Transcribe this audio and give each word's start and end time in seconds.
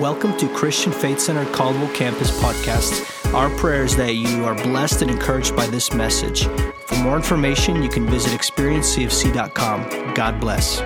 Welcome 0.00 0.36
to 0.36 0.48
Christian 0.54 0.92
Faith 0.92 1.18
Center 1.18 1.44
Caldwell 1.46 1.92
Campus 1.92 2.30
podcast. 2.40 3.34
Our 3.34 3.50
prayer 3.58 3.82
is 3.82 3.96
that 3.96 4.14
you 4.14 4.44
are 4.44 4.54
blessed 4.54 5.02
and 5.02 5.10
encouraged 5.10 5.56
by 5.56 5.66
this 5.66 5.92
message. 5.92 6.44
For 6.86 6.94
more 7.02 7.16
information, 7.16 7.82
you 7.82 7.88
can 7.88 8.06
visit 8.06 8.30
experiencecfc.com. 8.30 10.14
God 10.14 10.38
bless. 10.38 10.82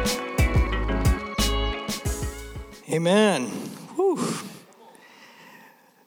Amen. 2.90 3.48
Whew. 3.96 4.34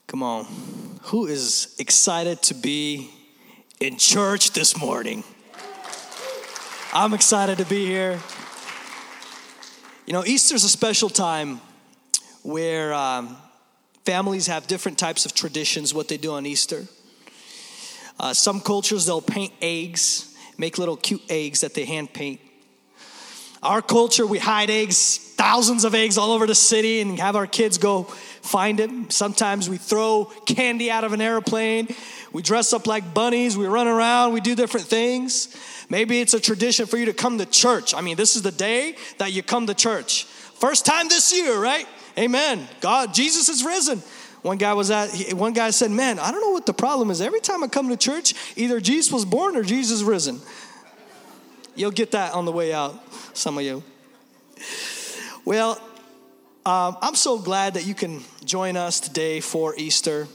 Come 0.07 0.23
on. 0.23 0.47
Who 1.03 1.27
is 1.27 1.75
excited 1.77 2.41
to 2.41 2.55
be 2.55 3.11
in 3.79 3.97
church 3.97 4.53
this 4.53 4.75
morning? 4.75 5.23
I'm 6.91 7.13
excited 7.13 7.59
to 7.59 7.65
be 7.65 7.85
here. 7.85 8.19
You 10.07 10.13
know, 10.13 10.25
Easter's 10.25 10.63
a 10.63 10.69
special 10.69 11.09
time 11.09 11.61
where 12.45 12.93
um, 12.93 13.35
families 14.05 14.45
have 14.45 14.67
different 14.67 14.99
types 14.99 15.25
of 15.25 15.33
traditions, 15.33 15.95
what 15.95 16.07
they 16.07 16.17
do 16.17 16.33
on 16.33 16.45
Easter. 16.45 16.85
Uh, 18.19 18.33
some 18.33 18.61
cultures, 18.61 19.07
they'll 19.07 19.19
paint 19.19 19.51
eggs, 19.63 20.37
make 20.55 20.77
little 20.77 20.95
cute 20.95 21.23
eggs 21.27 21.61
that 21.61 21.73
they 21.73 21.85
hand 21.85 22.13
paint. 22.13 22.39
Our 23.63 23.81
culture, 23.81 24.27
we 24.27 24.37
hide 24.37 24.69
eggs, 24.69 25.17
thousands 25.17 25.85
of 25.85 25.95
eggs 25.95 26.19
all 26.19 26.31
over 26.31 26.45
the 26.45 26.53
city, 26.53 27.01
and 27.01 27.17
have 27.17 27.35
our 27.35 27.47
kids 27.47 27.79
go 27.79 28.03
find 28.03 28.77
them. 28.77 29.09
Sometimes 29.09 29.67
we 29.67 29.77
throw 29.77 30.25
candy 30.45 30.91
out 30.91 31.03
of 31.03 31.13
an 31.13 31.21
airplane. 31.21 31.87
We 32.31 32.43
dress 32.43 32.73
up 32.73 32.85
like 32.85 33.11
bunnies. 33.11 33.57
We 33.57 33.65
run 33.65 33.87
around. 33.87 34.33
We 34.33 34.39
do 34.39 34.53
different 34.53 34.85
things. 34.85 35.55
Maybe 35.89 36.21
it's 36.21 36.35
a 36.35 36.39
tradition 36.39 36.85
for 36.85 36.97
you 36.97 37.05
to 37.05 37.13
come 37.13 37.39
to 37.39 37.45
church. 37.47 37.95
I 37.95 38.01
mean, 38.01 38.17
this 38.17 38.35
is 38.35 38.43
the 38.43 38.51
day 38.51 38.97
that 39.17 39.33
you 39.33 39.41
come 39.41 39.65
to 39.65 39.73
church. 39.73 40.25
First 40.25 40.85
time 40.85 41.09
this 41.09 41.35
year, 41.35 41.59
right? 41.59 41.87
Amen. 42.17 42.67
God, 42.81 43.13
Jesus 43.13 43.49
is 43.49 43.63
risen. 43.63 44.01
One 44.41 44.57
guy 44.57 44.73
was 44.73 44.91
at, 44.91 45.33
one 45.33 45.53
guy 45.53 45.71
said, 45.71 45.91
Man, 45.91 46.19
I 46.19 46.31
don't 46.31 46.41
know 46.41 46.51
what 46.51 46.65
the 46.65 46.73
problem 46.73 47.09
is. 47.09 47.19
Every 47.19 47.39
time 47.39 47.63
I 47.63 47.67
come 47.67 47.89
to 47.89 47.97
church, 47.97 48.33
either 48.55 48.79
Jesus 48.79 49.11
was 49.11 49.25
born 49.25 49.55
or 49.55 49.63
Jesus 49.63 50.03
risen. 50.03 50.39
You'll 51.75 51.91
get 51.91 52.11
that 52.11 52.33
on 52.33 52.45
the 52.45 52.51
way 52.51 52.73
out, 52.73 52.95
some 53.35 53.57
of 53.57 53.63
you. 53.63 53.83
Well, 55.43 55.81
um, 56.65 56.97
I'm 57.01 57.15
so 57.15 57.37
glad 57.37 57.73
that 57.73 57.85
you 57.85 57.93
can 57.93 58.21
join 58.43 58.77
us 58.77 58.99
today 58.99 59.39
for 59.39 59.75
Easter. 59.77 60.27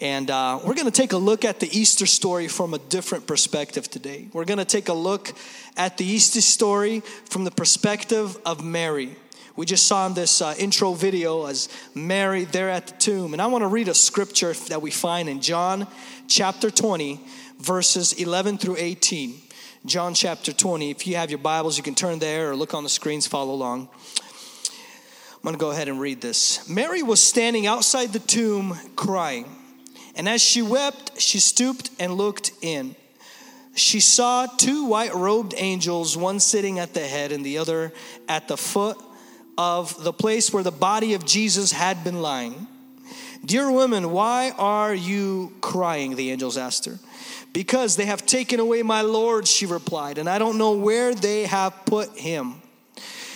And 0.00 0.30
uh, 0.30 0.60
we're 0.62 0.74
going 0.74 0.86
to 0.86 0.90
take 0.90 1.12
a 1.12 1.16
look 1.16 1.44
at 1.44 1.58
the 1.58 1.68
Easter 1.76 2.04
story 2.04 2.48
from 2.48 2.74
a 2.74 2.78
different 2.78 3.26
perspective 3.26 3.90
today. 3.90 4.28
We're 4.32 4.44
going 4.44 4.58
to 4.58 4.64
take 4.64 4.88
a 4.88 4.92
look 4.92 5.32
at 5.76 5.96
the 5.96 6.04
Easter 6.04 6.42
story 6.42 7.00
from 7.30 7.44
the 7.44 7.50
perspective 7.50 8.36
of 8.44 8.62
Mary. 8.62 9.16
We 9.56 9.64
just 9.64 9.86
saw 9.86 10.06
in 10.06 10.12
this 10.12 10.42
uh, 10.42 10.54
intro 10.58 10.92
video 10.92 11.46
as 11.46 11.70
Mary 11.94 12.44
there 12.44 12.68
at 12.68 12.88
the 12.88 12.92
tomb. 12.98 13.32
And 13.32 13.40
I 13.40 13.46
want 13.46 13.62
to 13.62 13.68
read 13.68 13.88
a 13.88 13.94
scripture 13.94 14.52
that 14.68 14.82
we 14.82 14.90
find 14.90 15.30
in 15.30 15.40
John 15.40 15.86
chapter 16.28 16.70
20, 16.70 17.18
verses 17.58 18.12
11 18.12 18.58
through 18.58 18.76
18. 18.78 19.34
John 19.86 20.12
chapter 20.12 20.52
20. 20.52 20.90
If 20.90 21.06
you 21.06 21.16
have 21.16 21.30
your 21.30 21.38
Bibles, 21.38 21.78
you 21.78 21.82
can 21.82 21.94
turn 21.94 22.18
there 22.18 22.50
or 22.50 22.56
look 22.56 22.74
on 22.74 22.82
the 22.82 22.90
screens, 22.90 23.26
follow 23.26 23.54
along. 23.54 23.88
I'm 25.32 25.42
going 25.42 25.54
to 25.54 25.58
go 25.58 25.70
ahead 25.70 25.88
and 25.88 26.00
read 26.00 26.20
this. 26.20 26.68
Mary 26.68 27.02
was 27.02 27.22
standing 27.22 27.66
outside 27.66 28.12
the 28.12 28.18
tomb 28.18 28.76
crying. 28.94 29.46
And 30.16 30.28
as 30.28 30.42
she 30.42 30.60
wept, 30.60 31.18
she 31.18 31.40
stooped 31.40 31.90
and 31.98 32.12
looked 32.14 32.52
in. 32.60 32.94
She 33.74 34.00
saw 34.00 34.46
two 34.46 34.84
white 34.84 35.14
robed 35.14 35.54
angels, 35.56 36.14
one 36.14 36.40
sitting 36.40 36.78
at 36.78 36.92
the 36.92 37.00
head 37.00 37.32
and 37.32 37.44
the 37.44 37.56
other 37.56 37.94
at 38.28 38.48
the 38.48 38.56
foot 38.58 38.98
of 39.58 40.02
the 40.02 40.12
place 40.12 40.52
where 40.52 40.62
the 40.62 40.70
body 40.70 41.14
of 41.14 41.24
Jesus 41.24 41.72
had 41.72 42.04
been 42.04 42.20
lying. 42.20 42.66
Dear 43.44 43.70
woman, 43.70 44.10
why 44.10 44.52
are 44.58 44.94
you 44.94 45.54
crying? 45.60 46.16
The 46.16 46.30
angels 46.30 46.56
asked 46.56 46.84
her. 46.86 46.98
Because 47.52 47.96
they 47.96 48.06
have 48.06 48.26
taken 48.26 48.60
away 48.60 48.82
my 48.82 49.00
Lord, 49.00 49.48
she 49.48 49.64
replied, 49.64 50.18
and 50.18 50.28
I 50.28 50.38
don't 50.38 50.58
know 50.58 50.72
where 50.72 51.14
they 51.14 51.44
have 51.46 51.72
put 51.86 52.16
him. 52.18 52.60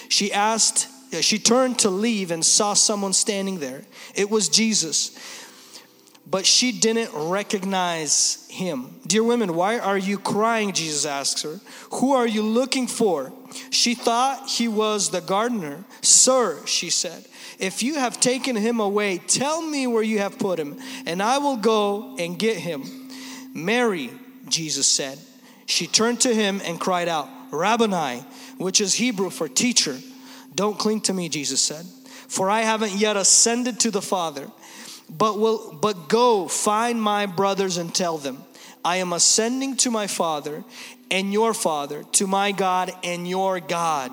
She 0.08 0.32
asked, 0.32 0.88
she 1.22 1.38
turned 1.38 1.78
to 1.80 1.90
leave 1.90 2.30
and 2.30 2.44
saw 2.44 2.74
someone 2.74 3.12
standing 3.12 3.60
there. 3.60 3.82
It 4.14 4.30
was 4.30 4.48
Jesus 4.48 5.16
but 6.30 6.46
she 6.46 6.70
didn't 6.70 7.10
recognize 7.12 8.46
him. 8.48 9.00
Dear 9.06 9.24
women, 9.24 9.54
why 9.54 9.78
are 9.78 9.98
you 9.98 10.16
crying? 10.16 10.72
Jesus 10.72 11.04
asks 11.04 11.42
her. 11.42 11.60
Who 11.94 12.12
are 12.12 12.26
you 12.26 12.42
looking 12.42 12.86
for? 12.86 13.32
She 13.70 13.94
thought 13.94 14.48
he 14.48 14.68
was 14.68 15.10
the 15.10 15.20
gardener. 15.20 15.84
Sir, 16.02 16.64
she 16.66 16.90
said, 16.90 17.24
if 17.58 17.82
you 17.82 17.96
have 17.96 18.20
taken 18.20 18.56
him 18.56 18.80
away, 18.80 19.18
tell 19.18 19.60
me 19.60 19.86
where 19.86 20.02
you 20.02 20.18
have 20.20 20.38
put 20.38 20.58
him, 20.58 20.78
and 21.06 21.22
I 21.22 21.38
will 21.38 21.56
go 21.56 22.16
and 22.18 22.38
get 22.38 22.56
him. 22.56 23.08
Mary, 23.52 24.10
Jesus 24.48 24.86
said. 24.86 25.18
She 25.66 25.86
turned 25.86 26.20
to 26.20 26.34
him 26.34 26.60
and 26.64 26.80
cried 26.80 27.08
out, 27.08 27.28
Rabboni, 27.50 28.24
which 28.58 28.80
is 28.80 28.94
Hebrew 28.94 29.30
for 29.30 29.48
teacher. 29.48 29.98
Don't 30.54 30.78
cling 30.78 31.02
to 31.02 31.12
me, 31.12 31.28
Jesus 31.28 31.60
said, 31.60 31.84
for 32.28 32.48
I 32.48 32.62
haven't 32.62 32.94
yet 32.94 33.16
ascended 33.16 33.80
to 33.80 33.90
the 33.90 34.02
Father 34.02 34.50
but 35.10 35.38
will 35.38 35.76
but 35.80 36.08
go 36.08 36.46
find 36.46 37.00
my 37.02 37.26
brothers 37.26 37.76
and 37.76 37.94
tell 37.94 38.18
them 38.18 38.38
i 38.84 38.96
am 38.96 39.12
ascending 39.12 39.76
to 39.76 39.90
my 39.90 40.06
father 40.06 40.62
and 41.10 41.32
your 41.32 41.54
father 41.54 42.04
to 42.12 42.26
my 42.26 42.52
god 42.52 42.92
and 43.02 43.28
your 43.28 43.60
god. 43.60 44.12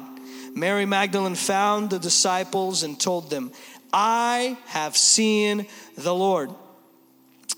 Mary 0.56 0.86
magdalene 0.86 1.36
found 1.36 1.90
the 1.90 2.00
disciples 2.00 2.84
and 2.84 3.00
told 3.00 3.30
them 3.30 3.52
i 3.94 4.58
have 4.66 4.98
seen 4.98 5.66
the 5.96 6.14
lord. 6.14 6.50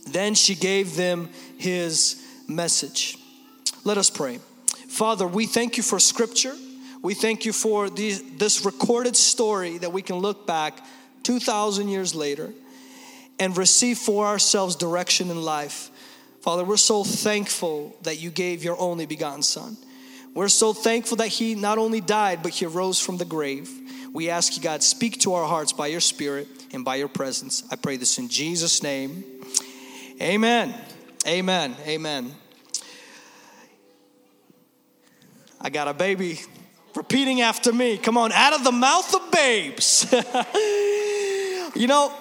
Then 0.08 0.36
she 0.36 0.56
gave 0.56 0.96
them 0.96 1.30
his 1.58 2.24
message. 2.48 3.18
Let 3.84 3.98
us 3.98 4.10
pray. 4.10 4.40
Father 4.88 5.28
we 5.28 5.46
thank 5.46 5.78
you 5.78 5.84
for 5.84 6.00
scripture. 6.00 6.56
We 7.02 7.14
thank 7.14 7.46
you 7.46 7.54
for 7.54 7.90
these, 7.90 8.22
this 8.38 8.66
recorded 8.66 9.16
story 9.16 9.78
that 9.78 9.94
we 9.94 10.02
can 10.02 10.18
look 10.18 10.46
back 10.46 10.86
2000 11.24 11.88
years 11.88 12.14
later 12.14 12.52
and 13.40 13.58
receive 13.58 13.98
for 13.98 14.26
ourselves 14.26 14.76
direction 14.76 15.32
in 15.32 15.42
life. 15.42 15.89
Father, 16.42 16.64
we're 16.64 16.78
so 16.78 17.04
thankful 17.04 17.96
that 18.04 18.20
you 18.20 18.30
gave 18.30 18.64
your 18.64 18.80
only 18.80 19.06
begotten 19.06 19.44
Son. 19.44 19.78
We're 20.34 20.48
so 20.48 20.74
thankful 20.74 21.18
that 21.18 21.28
He 21.28 21.56
not 21.56 21.78
only 21.78 22.02
died, 22.02 22.42
but 22.44 22.52
He 22.52 22.66
rose 22.66 23.00
from 23.00 23.18
the 23.18 23.26
grave. 23.26 23.70
We 24.14 24.30
ask 24.30 24.56
you, 24.56 24.64
God, 24.64 24.82
speak 24.82 25.20
to 25.22 25.34
our 25.34 25.48
hearts 25.48 25.74
by 25.74 25.88
your 25.88 26.00
Spirit 26.00 26.48
and 26.74 26.86
by 26.86 26.96
your 26.96 27.08
presence. 27.08 27.64
I 27.72 27.76
pray 27.76 27.98
this 27.98 28.18
in 28.18 28.30
Jesus' 28.30 28.82
name. 28.82 29.24
Amen. 30.22 30.74
Amen. 31.28 31.76
Amen. 31.86 32.34
I 35.62 35.70
got 35.70 35.90
a 35.90 35.94
baby 35.94 36.40
repeating 36.96 37.42
after 37.42 37.74
me. 37.74 37.98
Come 37.98 38.18
on, 38.18 38.32
out 38.32 38.54
of 38.54 38.64
the 38.64 38.72
mouth 38.72 39.14
of 39.14 39.32
babes. 39.32 40.06
you 41.76 41.88
know, 41.88 42.14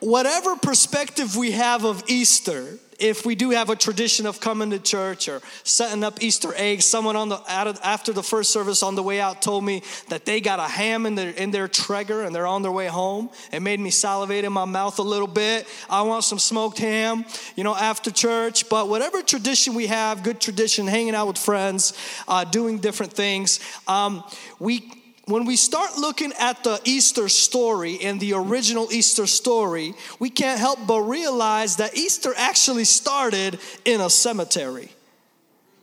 whatever 0.00 0.56
perspective 0.56 1.36
we 1.36 1.52
have 1.52 1.84
of 1.84 2.02
Easter, 2.08 2.78
if 2.98 3.26
we 3.26 3.34
do 3.34 3.50
have 3.50 3.70
a 3.70 3.76
tradition 3.76 4.26
of 4.26 4.40
coming 4.40 4.70
to 4.70 4.78
church 4.78 5.28
or 5.28 5.40
setting 5.64 6.02
up 6.02 6.22
Easter 6.22 6.52
eggs, 6.56 6.84
someone 6.84 7.16
on 7.16 7.28
the 7.28 7.40
after 7.48 8.12
the 8.12 8.22
first 8.22 8.52
service 8.52 8.82
on 8.82 8.94
the 8.94 9.02
way 9.02 9.20
out 9.20 9.42
told 9.42 9.64
me 9.64 9.82
that 10.08 10.24
they 10.24 10.40
got 10.40 10.58
a 10.58 10.64
ham 10.64 11.06
in 11.06 11.14
their 11.14 11.30
in 11.30 11.50
their 11.50 11.68
Traeger 11.68 12.22
and 12.22 12.34
they're 12.34 12.46
on 12.46 12.62
their 12.62 12.72
way 12.72 12.86
home. 12.86 13.30
It 13.52 13.60
made 13.60 13.80
me 13.80 13.90
salivate 13.90 14.44
in 14.44 14.52
my 14.52 14.64
mouth 14.64 14.98
a 14.98 15.02
little 15.02 15.26
bit. 15.26 15.66
I 15.90 16.02
want 16.02 16.24
some 16.24 16.38
smoked 16.38 16.78
ham, 16.78 17.24
you 17.54 17.64
know, 17.64 17.74
after 17.74 18.10
church. 18.10 18.68
But 18.68 18.88
whatever 18.88 19.22
tradition 19.22 19.74
we 19.74 19.86
have, 19.88 20.22
good 20.22 20.40
tradition, 20.40 20.86
hanging 20.86 21.14
out 21.14 21.26
with 21.26 21.38
friends, 21.38 21.92
uh, 22.28 22.44
doing 22.44 22.78
different 22.78 23.12
things, 23.12 23.60
um, 23.86 24.24
we 24.58 24.90
when 25.26 25.44
we 25.44 25.56
start 25.56 25.98
looking 25.98 26.32
at 26.38 26.62
the 26.62 26.80
Easter 26.84 27.28
story 27.28 27.98
and 28.00 28.20
the 28.20 28.34
original 28.34 28.92
Easter 28.92 29.26
story, 29.26 29.92
we 30.20 30.30
can't 30.30 30.60
help 30.60 30.78
but 30.86 31.00
realize 31.00 31.76
that 31.76 31.96
Easter 31.96 32.32
actually 32.36 32.84
started 32.84 33.58
in 33.84 34.00
a 34.00 34.08
cemetery. 34.08 34.88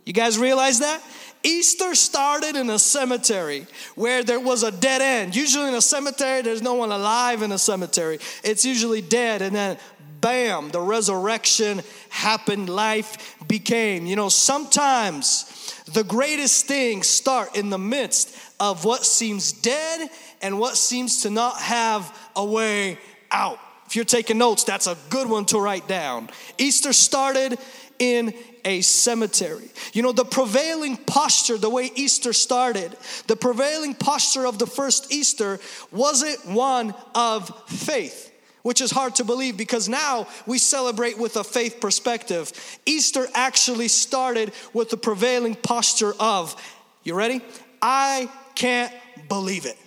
You 0.06 0.13
guys 0.13 0.38
realize 0.38 0.79
that? 0.79 1.01
Easter 1.44 1.94
started 1.94 2.56
in 2.56 2.69
a 2.69 2.79
cemetery 2.79 3.67
where 3.95 4.23
there 4.23 4.39
was 4.39 4.63
a 4.63 4.71
dead 4.71 5.01
end. 5.01 5.35
Usually 5.35 5.67
in 5.67 5.73
a 5.73 5.81
cemetery, 5.81 6.41
there's 6.41 6.62
no 6.62 6.75
one 6.75 6.91
alive 6.91 7.41
in 7.41 7.51
a 7.51 7.57
cemetery. 7.57 8.19
It's 8.45 8.63
usually 8.63 9.01
dead, 9.01 9.41
and 9.41 9.53
then 9.53 9.77
bam, 10.21 10.69
the 10.69 10.79
resurrection 10.79 11.81
happened, 12.07 12.69
life 12.69 13.35
became. 13.45 14.06
You 14.06 14.15
know, 14.15 14.29
sometimes 14.29 15.83
the 15.91 16.06
greatest 16.06 16.65
things 16.65 17.09
start 17.09 17.57
in 17.57 17.69
the 17.69 17.77
midst 17.77 18.33
of 18.63 18.86
what 18.86 19.06
seems 19.06 19.51
dead 19.51 20.10
and 20.42 20.57
what 20.57 20.77
seems 20.77 21.24
to 21.24 21.30
not 21.30 21.60
have 21.60 22.18
a 22.33 22.45
way 22.45 22.98
out. 23.30 23.60
If 23.88 23.98
you're 23.98 24.06
taking 24.06 24.38
notes, 24.38 24.63
that's 24.63 24.88
a 24.88 24.98
good 25.10 25.30
one 25.30 25.44
to 25.48 25.60
write 25.60 25.86
down. 25.86 26.30
Easter 26.57 26.94
started 26.94 27.60
in 28.00 28.33
a 28.63 28.80
cemetery. 28.80 29.69
You 29.92 30.01
know, 30.01 30.13
the 30.13 30.24
prevailing 30.24 30.95
posture, 30.95 31.57
the 31.57 31.69
way 31.69 31.92
Easter 31.95 32.31
started, 32.31 32.95
the 33.27 33.36
prevailing 33.36 33.95
posture 33.95 34.48
of 34.48 34.60
the 34.60 34.65
first 34.65 35.12
Easter 35.12 35.60
wasn't 35.92 36.45
one 36.48 36.95
of 37.13 37.51
faith 37.68 38.30
which 38.62 38.80
is 38.80 38.92
hard 38.92 39.13
to 39.13 39.25
believe 39.25 39.57
because 39.57 39.89
now 39.89 40.25
we 40.45 40.57
celebrate 40.57 41.18
with 41.18 41.36
a 41.36 41.44
faith 41.44 41.81
perspective. 41.81 42.50
Easter 42.86 43.27
actually 43.33 43.89
started 43.89 44.54
with 44.71 44.89
the 44.89 44.95
prevailing 44.95 45.54
posture 45.54 46.13
of, 46.18 46.56
you 47.04 47.13
ready? 47.13 47.42
I 47.81 48.30
can't 48.55 48.94
believe 49.29 49.65
it. 49.65 49.77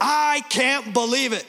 I 0.00 0.42
can't 0.48 0.94
believe 0.94 1.32
it. 1.32 1.46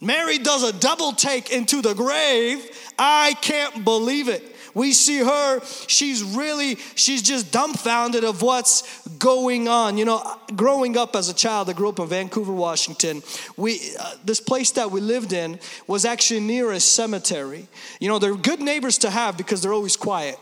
Mary 0.00 0.38
does 0.38 0.62
a 0.62 0.72
double 0.78 1.12
take 1.12 1.50
into 1.50 1.80
the 1.80 1.94
grave. 1.94 2.64
I 2.98 3.34
can't 3.40 3.84
believe 3.84 4.28
it. 4.28 4.54
We 4.74 4.92
see 4.92 5.20
her, 5.20 5.60
she's 5.86 6.22
really, 6.22 6.76
she's 6.96 7.22
just 7.22 7.52
dumbfounded 7.52 8.24
of 8.24 8.42
what's 8.42 9.06
going 9.18 9.68
on. 9.68 9.96
You 9.96 10.04
know, 10.04 10.36
growing 10.56 10.96
up 10.96 11.14
as 11.14 11.28
a 11.28 11.34
child, 11.34 11.70
I 11.70 11.74
grew 11.74 11.88
up 11.88 12.00
in 12.00 12.08
Vancouver, 12.08 12.52
Washington. 12.52 13.22
We, 13.56 13.80
uh, 13.98 14.14
this 14.24 14.40
place 14.40 14.72
that 14.72 14.90
we 14.90 15.00
lived 15.00 15.32
in 15.32 15.60
was 15.86 16.04
actually 16.04 16.40
near 16.40 16.72
a 16.72 16.80
cemetery. 16.80 17.68
You 18.00 18.08
know, 18.08 18.18
they're 18.18 18.34
good 18.34 18.60
neighbors 18.60 18.98
to 18.98 19.10
have 19.10 19.36
because 19.36 19.62
they're 19.62 19.72
always 19.72 19.96
quiet. 19.96 20.38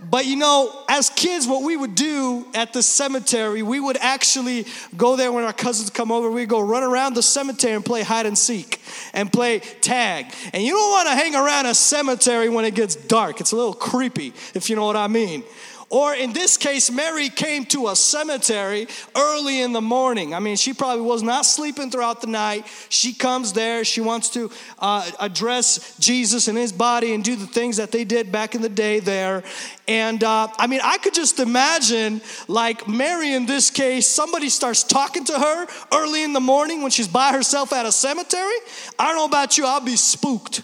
But 0.00 0.26
you 0.26 0.36
know, 0.36 0.84
as 0.88 1.10
kids, 1.10 1.48
what 1.48 1.64
we 1.64 1.76
would 1.76 1.96
do 1.96 2.46
at 2.54 2.72
the 2.72 2.84
cemetery, 2.84 3.62
we 3.62 3.80
would 3.80 3.96
actually 3.96 4.64
go 4.96 5.16
there 5.16 5.32
when 5.32 5.42
our 5.42 5.52
cousins 5.52 5.90
come 5.90 6.12
over. 6.12 6.30
We'd 6.30 6.48
go 6.48 6.60
run 6.60 6.84
around 6.84 7.14
the 7.14 7.22
cemetery 7.22 7.74
and 7.74 7.84
play 7.84 8.02
hide 8.02 8.24
and 8.24 8.38
seek 8.38 8.80
and 9.12 9.32
play 9.32 9.58
tag. 9.58 10.32
And 10.52 10.62
you 10.62 10.72
don't 10.72 10.90
want 10.90 11.08
to 11.08 11.14
hang 11.14 11.34
around 11.34 11.66
a 11.66 11.74
cemetery 11.74 12.48
when 12.48 12.64
it 12.64 12.76
gets 12.76 12.94
dark. 12.94 13.40
It's 13.40 13.50
a 13.50 13.56
little 13.56 13.74
creepy, 13.74 14.32
if 14.54 14.70
you 14.70 14.76
know 14.76 14.86
what 14.86 14.96
I 14.96 15.08
mean. 15.08 15.42
Or 15.90 16.14
in 16.14 16.34
this 16.34 16.58
case, 16.58 16.90
Mary 16.90 17.30
came 17.30 17.64
to 17.66 17.88
a 17.88 17.96
cemetery 17.96 18.88
early 19.16 19.62
in 19.62 19.72
the 19.72 19.80
morning. 19.80 20.34
I 20.34 20.38
mean, 20.38 20.56
she 20.56 20.74
probably 20.74 21.02
was 21.02 21.22
not 21.22 21.46
sleeping 21.46 21.90
throughout 21.90 22.20
the 22.20 22.26
night. 22.26 22.66
She 22.90 23.14
comes 23.14 23.54
there, 23.54 23.84
she 23.84 24.02
wants 24.02 24.28
to 24.30 24.50
uh, 24.78 25.10
address 25.18 25.96
Jesus 25.98 26.46
and 26.46 26.58
his 26.58 26.72
body 26.72 27.14
and 27.14 27.24
do 27.24 27.36
the 27.36 27.46
things 27.46 27.78
that 27.78 27.90
they 27.90 28.04
did 28.04 28.30
back 28.30 28.54
in 28.54 28.60
the 28.60 28.68
day 28.68 29.00
there. 29.00 29.42
And 29.86 30.22
uh, 30.22 30.48
I 30.58 30.66
mean, 30.66 30.80
I 30.84 30.98
could 30.98 31.14
just 31.14 31.40
imagine, 31.40 32.20
like 32.48 32.86
Mary 32.86 33.32
in 33.32 33.46
this 33.46 33.70
case, 33.70 34.06
somebody 34.06 34.50
starts 34.50 34.82
talking 34.82 35.24
to 35.24 35.32
her 35.32 35.66
early 35.94 36.22
in 36.22 36.34
the 36.34 36.40
morning 36.40 36.82
when 36.82 36.90
she's 36.90 37.08
by 37.08 37.32
herself 37.32 37.72
at 37.72 37.86
a 37.86 37.92
cemetery. 37.92 38.58
I 38.98 39.06
don't 39.06 39.16
know 39.16 39.24
about 39.24 39.56
you, 39.56 39.64
I'll 39.64 39.80
be 39.80 39.96
spooked. 39.96 40.62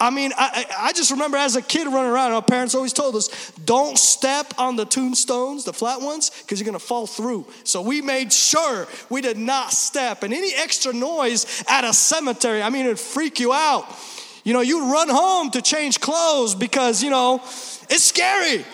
I 0.00 0.10
mean, 0.10 0.32
I, 0.36 0.66
I 0.76 0.92
just 0.92 1.12
remember 1.12 1.36
as 1.36 1.54
a 1.54 1.62
kid 1.62 1.86
running 1.86 2.10
around, 2.10 2.32
our 2.32 2.42
parents 2.42 2.74
always 2.74 2.92
told 2.92 3.14
us, 3.14 3.52
don't 3.64 3.96
step 3.96 4.52
on 4.58 4.76
the 4.76 4.84
tombstones, 4.84 5.64
the 5.64 5.72
flat 5.72 6.00
ones, 6.00 6.30
because 6.30 6.58
you're 6.58 6.66
going 6.66 6.78
to 6.78 6.84
fall 6.84 7.06
through. 7.06 7.46
So 7.62 7.80
we 7.80 8.02
made 8.02 8.32
sure 8.32 8.88
we 9.08 9.20
did 9.20 9.38
not 9.38 9.72
step. 9.72 10.24
And 10.24 10.34
any 10.34 10.52
extra 10.54 10.92
noise 10.92 11.64
at 11.68 11.84
a 11.84 11.94
cemetery, 11.94 12.60
I 12.60 12.70
mean, 12.70 12.86
it'd 12.86 12.98
freak 12.98 13.38
you 13.38 13.52
out. 13.52 13.86
You 14.42 14.52
know, 14.52 14.60
you'd 14.60 14.92
run 14.92 15.08
home 15.08 15.50
to 15.52 15.62
change 15.62 16.00
clothes 16.00 16.54
because, 16.54 17.02
you 17.02 17.10
know, 17.10 17.36
it's 17.88 18.02
scary. 18.02 18.64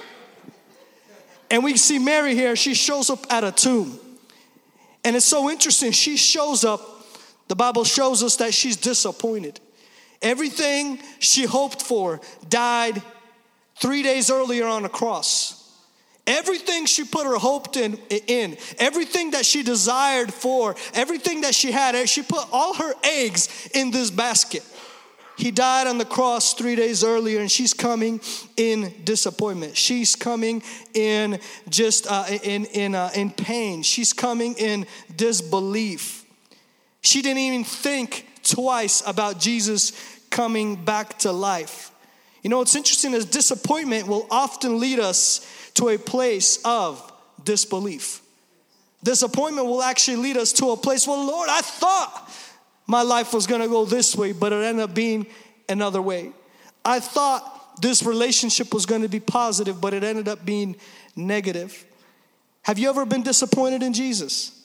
And 1.51 1.63
we 1.63 1.77
see 1.77 1.99
Mary 1.99 2.35
here, 2.35 2.57
she 2.57 2.75
shows 2.75 3.11
up 3.11 3.31
at 3.31 3.45
a 3.45 3.53
tomb. 3.53 4.01
And 5.05 5.17
it's 5.17 5.27
so 5.27 5.51
interesting. 5.51 5.93
She 5.93 6.17
shows 6.17 6.65
up, 6.65 6.81
the 7.49 7.57
Bible 7.57 7.85
shows 7.85 8.23
us 8.23 8.37
that 8.37 8.55
she's 8.55 8.77
disappointed. 8.77 9.61
Everything 10.23 10.99
she 11.19 11.45
hoped 11.45 11.83
for 11.83 12.21
died 12.49 13.03
three 13.77 14.03
days 14.03 14.31
earlier 14.31 14.67
on 14.67 14.85
a 14.85 14.89
cross. 14.89 15.57
Everything 16.27 16.87
she 16.87 17.05
put 17.05 17.27
her 17.27 17.39
hope 17.39 17.77
in, 17.77 17.99
in, 18.27 18.57
everything 18.79 19.33
that 19.33 19.45
she 19.45 19.63
desired 19.63 20.33
for, 20.33 20.77
everything 20.95 21.41
that 21.41 21.55
she 21.55 21.73
had, 21.73 22.09
she 22.09 22.23
put 22.23 22.47
all 22.53 22.75
her 22.75 22.93
eggs 23.03 23.69
in 23.75 23.91
this 23.91 24.11
basket. 24.11 24.63
He 25.37 25.51
died 25.51 25.87
on 25.87 25.97
the 25.97 26.05
cross 26.05 26.53
three 26.53 26.77
days 26.77 27.03
earlier, 27.03 27.41
and 27.41 27.51
she's 27.51 27.73
coming 27.73 28.21
in 28.59 28.93
disappointment. 29.05 29.75
She's 29.75 30.15
coming 30.15 30.63
in 30.93 31.41
just 31.71 32.07
uh, 32.07 32.27
in 32.43 32.67
in 32.67 32.95
uh, 32.95 33.11
in 33.15 33.31
pain. 33.31 33.83
She's 33.83 34.13
coming 34.13 34.55
in 34.57 34.87
disbelief. 35.17 36.27
She 37.01 37.23
didn't 37.23 37.39
even 37.39 37.65
think 37.65 38.27
twice 38.43 39.03
about 39.07 39.41
Jesus 39.41 39.93
coming 40.31 40.77
back 40.77 41.19
to 41.21 41.33
life. 41.33 41.91
You 42.43 42.51
know, 42.51 42.59
what's 42.59 42.75
interesting 42.75 43.13
is 43.13 43.27
disappointment 43.27 44.07
will 44.07 44.27
often 44.31 44.81
lead 44.81 44.99
us 44.99 45.47
to 45.75 45.89
a 45.89 45.99
place 45.99 46.59
of 46.65 47.13
disbelief. 47.45 48.23
Disappointment 49.03 49.67
will 49.67 49.83
actually 49.83 50.19
lead 50.19 50.37
us 50.37 50.53
to 50.55 50.71
a 50.71 50.77
place, 50.77 51.07
well, 51.07 51.25
Lord, 51.25 51.49
I 51.51 51.61
thought 51.61 52.31
my 52.87 53.03
life 53.03 53.33
was 53.33 53.47
gonna 53.47 53.69
go 53.69 53.85
this 53.85 54.17
way, 54.17 54.33
but 54.33 54.53
it 54.53 54.65
ended 54.65 54.85
up 54.85 54.95
being 54.95 55.27
another 55.69 56.03
way. 56.03 56.33
I 56.85 57.01
thought 57.01 57.81
this 57.81 58.03
relationship 58.03 58.75
was 58.75 58.87
gonna 58.87 59.09
be 59.09 59.21
positive, 59.21 59.81
but 59.81 59.95
it 59.95 60.05
ended 60.05 60.29
up 60.29 60.45
being 60.45 60.77
negative. 61.17 61.85
Have 62.63 62.79
you 62.79 62.89
ever 62.89 63.07
been 63.07 63.23
disappointed 63.23 63.83
in 63.83 63.93
Jesus? 63.93 64.60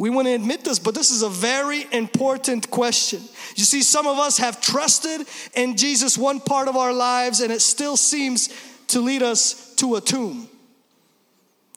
We 0.00 0.08
want 0.08 0.28
to 0.28 0.32
admit 0.32 0.64
this, 0.64 0.78
but 0.78 0.94
this 0.94 1.10
is 1.10 1.20
a 1.20 1.28
very 1.28 1.84
important 1.92 2.70
question. 2.70 3.20
You 3.54 3.64
see, 3.64 3.82
some 3.82 4.06
of 4.06 4.18
us 4.18 4.38
have 4.38 4.58
trusted 4.58 5.26
in 5.54 5.76
Jesus 5.76 6.16
one 6.16 6.40
part 6.40 6.68
of 6.68 6.76
our 6.78 6.94
lives, 6.94 7.42
and 7.42 7.52
it 7.52 7.60
still 7.60 7.98
seems 7.98 8.48
to 8.86 9.00
lead 9.02 9.22
us 9.22 9.74
to 9.74 9.96
a 9.96 10.00
tomb. 10.00 10.48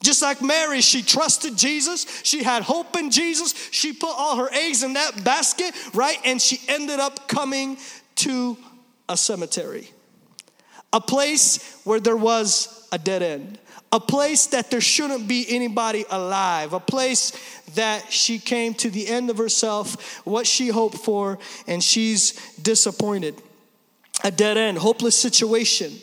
Just 0.02 0.22
like 0.22 0.42
Mary, 0.42 0.80
she 0.80 1.02
trusted 1.02 1.58
Jesus. 1.58 2.06
She 2.24 2.44
had 2.44 2.64
hope 2.64 2.96
in 2.96 3.12
Jesus. 3.12 3.54
She 3.72 3.92
put 3.92 4.16
all 4.18 4.38
her 4.38 4.50
eggs 4.54 4.84
in 4.84 4.94
that 4.94 5.26
basket, 5.26 5.74
right? 5.94 6.18
And 6.24 6.42
she 6.42 6.62
ended 6.70 7.02
up 7.02 7.28
coming 7.28 7.78
to 8.16 8.58
a 9.10 9.18
cemetery, 9.18 9.92
a 10.94 11.02
place 11.02 11.78
where 11.84 12.00
there 12.00 12.16
was 12.16 12.88
a 12.94 12.98
dead 12.98 13.22
end 13.22 13.60
a 13.94 14.00
place 14.00 14.48
that 14.48 14.72
there 14.72 14.82
shouldn't 14.82 15.28
be 15.28 15.46
anybody 15.48 16.04
alive, 16.10 16.74
a 16.74 16.80
place 16.80 17.32
that 17.76 18.12
she 18.12 18.40
came 18.40 18.74
to 18.74 18.90
the 18.90 19.08
end 19.08 19.30
of 19.30 19.38
herself, 19.38 20.26
what 20.26 20.48
she 20.48 20.70
hoped 20.70 20.98
for, 20.98 21.38
and 21.68 21.82
she's 21.82 22.32
disappointed. 22.58 23.40
A 24.24 24.32
dead 24.32 24.58
end, 24.58 24.80
hopeless 24.80 25.16
situation, 25.16 25.94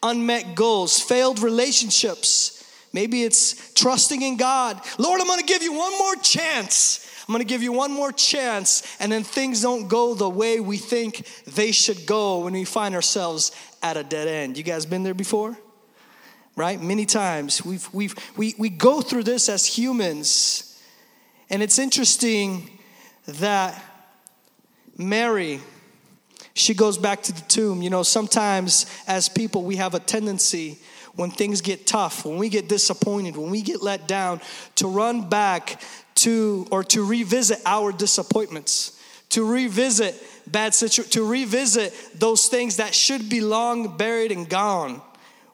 unmet 0.00 0.54
goals, 0.54 1.00
failed 1.00 1.40
relationships. 1.40 2.56
Maybe 2.92 3.24
it's 3.24 3.74
trusting 3.74 4.22
in 4.22 4.36
God. 4.36 4.80
Lord, 4.96 5.20
I'm 5.20 5.26
gonna 5.26 5.42
give 5.42 5.62
you 5.62 5.72
one 5.72 5.98
more 5.98 6.14
chance. 6.16 7.04
I'm 7.26 7.32
gonna 7.32 7.42
give 7.42 7.64
you 7.64 7.72
one 7.72 7.90
more 7.90 8.12
chance, 8.12 8.84
and 9.00 9.10
then 9.10 9.24
things 9.24 9.60
don't 9.60 9.88
go 9.88 10.14
the 10.14 10.28
way 10.28 10.60
we 10.60 10.76
think 10.76 11.26
they 11.46 11.72
should 11.72 12.06
go 12.06 12.44
when 12.44 12.52
we 12.52 12.64
find 12.64 12.94
ourselves 12.94 13.50
at 13.82 13.96
a 13.96 14.04
dead 14.04 14.28
end. 14.28 14.56
You 14.56 14.62
guys 14.62 14.86
been 14.86 15.02
there 15.02 15.14
before? 15.14 15.58
Right? 16.56 16.80
Many 16.80 17.06
times 17.06 17.64
we've, 17.64 17.88
we've, 17.92 18.14
we, 18.36 18.54
we 18.58 18.68
go 18.68 19.00
through 19.00 19.24
this 19.24 19.48
as 19.48 19.66
humans. 19.66 20.80
And 21.48 21.62
it's 21.62 21.78
interesting 21.78 22.78
that 23.26 23.82
Mary, 24.96 25.60
she 26.54 26.74
goes 26.74 26.98
back 26.98 27.22
to 27.22 27.32
the 27.32 27.40
tomb. 27.42 27.82
You 27.82 27.90
know, 27.90 28.02
sometimes 28.02 28.86
as 29.06 29.28
people, 29.28 29.62
we 29.62 29.76
have 29.76 29.94
a 29.94 30.00
tendency 30.00 30.78
when 31.14 31.30
things 31.30 31.60
get 31.60 31.86
tough, 31.86 32.24
when 32.24 32.38
we 32.38 32.48
get 32.48 32.68
disappointed, 32.68 33.36
when 33.36 33.50
we 33.50 33.62
get 33.62 33.82
let 33.82 34.06
down, 34.06 34.40
to 34.76 34.86
run 34.86 35.28
back 35.28 35.80
to 36.16 36.66
or 36.70 36.84
to 36.84 37.04
revisit 37.04 37.58
our 37.64 37.92
disappointments, 37.92 39.00
to 39.30 39.44
revisit 39.44 40.14
bad 40.46 40.74
situations, 40.74 41.14
to 41.14 41.24
revisit 41.24 41.94
those 42.14 42.46
things 42.48 42.76
that 42.76 42.94
should 42.94 43.28
be 43.28 43.40
long 43.40 43.96
buried 43.96 44.32
and 44.32 44.48
gone 44.48 45.00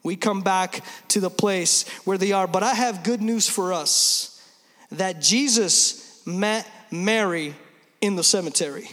we 0.07 0.17
come 0.17 0.41
back 0.41 0.83
to 1.09 1.21
the 1.21 1.29
place 1.29 1.87
where 2.05 2.17
they 2.17 2.33
are. 2.33 2.47
But 2.47 2.63
I 2.63 2.75
have 2.75 3.03
good 3.03 3.21
news 3.21 3.49
for 3.49 3.73
us 3.73 4.41
that 4.93 5.21
Jesus 5.21 6.23
met 6.25 6.67
Mary 6.91 7.55
in 8.01 8.17
the 8.17 8.25
cemetery. 8.25 8.89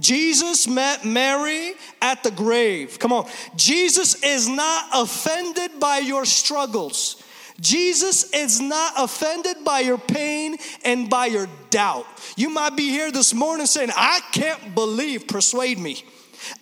Jesus 0.00 0.66
met 0.66 1.04
Mary 1.04 1.74
at 2.02 2.24
the 2.24 2.30
grave. 2.30 2.98
Come 2.98 3.12
on. 3.12 3.28
Jesus 3.54 4.20
is 4.24 4.48
not 4.48 4.88
offended 4.94 5.78
by 5.78 5.98
your 5.98 6.24
struggles. 6.24 7.22
Jesus 7.60 8.32
is 8.32 8.60
not 8.60 8.94
offended 8.96 9.58
by 9.64 9.80
your 9.80 9.98
pain 9.98 10.56
and 10.84 11.08
by 11.08 11.26
your 11.26 11.46
doubt. 11.70 12.06
You 12.36 12.50
might 12.50 12.76
be 12.76 12.88
here 12.88 13.12
this 13.12 13.32
morning 13.32 13.66
saying, 13.66 13.90
I 13.94 14.20
can't 14.32 14.74
believe, 14.74 15.28
persuade 15.28 15.78
me. 15.78 16.02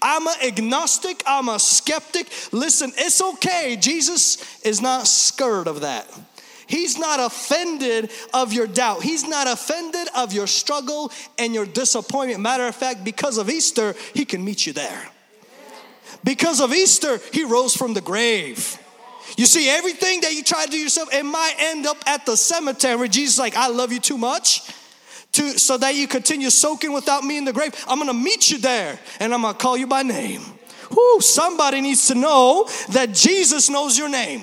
I'm 0.01 0.27
an 0.27 0.35
agnostic, 0.45 1.23
I'm 1.27 1.49
a 1.49 1.59
skeptic. 1.59 2.29
Listen, 2.53 2.93
it's 2.97 3.23
okay. 3.23 3.77
Jesus 3.81 4.61
is 4.63 4.81
not 4.81 5.07
scared 5.07 5.67
of 5.67 5.81
that. 5.81 6.07
He's 6.67 6.99
not 6.99 7.21
offended 7.21 8.11
of 8.33 8.53
your 8.53 8.67
doubt. 8.67 9.03
He's 9.03 9.29
not 9.29 9.47
offended 9.47 10.09
of 10.17 10.33
your 10.33 10.47
struggle 10.47 11.13
and 11.39 11.53
your 11.53 11.67
disappointment. 11.67 12.41
Matter 12.41 12.67
of 12.67 12.75
fact, 12.75 13.05
because 13.05 13.37
of 13.37 13.51
Easter, 13.51 13.95
He 14.15 14.25
can 14.25 14.45
meet 14.45 14.67
you 14.67 14.73
there. 14.73 15.13
Because 16.25 16.61
of 16.61 16.73
Easter, 16.73 17.21
he 17.33 17.45
rose 17.45 17.77
from 17.77 17.95
the 17.95 18.01
grave. 18.01 18.79
You 19.37 19.47
see, 19.47 19.69
everything 19.69 20.21
that 20.21 20.35
you 20.35 20.43
try 20.43 20.65
to 20.65 20.71
do 20.71 20.79
yourself, 20.79 21.13
it 21.13 21.25
might 21.25 21.55
end 21.59 21.87
up 21.87 21.97
at 22.07 22.27
the 22.27 22.37
cemetery. 22.37 23.09
Jesus 23.09 23.39
like, 23.39 23.57
I 23.57 23.69
love 23.69 23.93
you 23.93 24.01
too 24.01 24.19
much. 24.19 24.63
To, 25.33 25.59
so 25.59 25.79
that 25.79 25.95
you 25.95 26.07
continue 26.07 26.51
soaking 26.51 26.93
without 26.93 27.25
me 27.25 27.39
in 27.39 27.45
the 27.45 27.53
grave. 27.53 27.75
I'm 27.89 27.99
gonna 27.99 28.13
meet 28.13 28.51
you 28.51 28.59
there 28.59 28.99
and 29.19 29.33
I'm 29.33 29.43
gonna 29.43 29.57
call 29.57 29.77
you 29.77 29.87
by 29.87 30.03
name. 30.03 30.43
Whoo, 30.91 31.21
somebody 31.21 31.81
needs 31.81 32.09
to 32.09 32.15
know 32.15 32.69
that 32.91 33.13
Jesus 33.15 33.71
knows 33.71 33.97
your 33.97 34.11
name. 34.11 34.43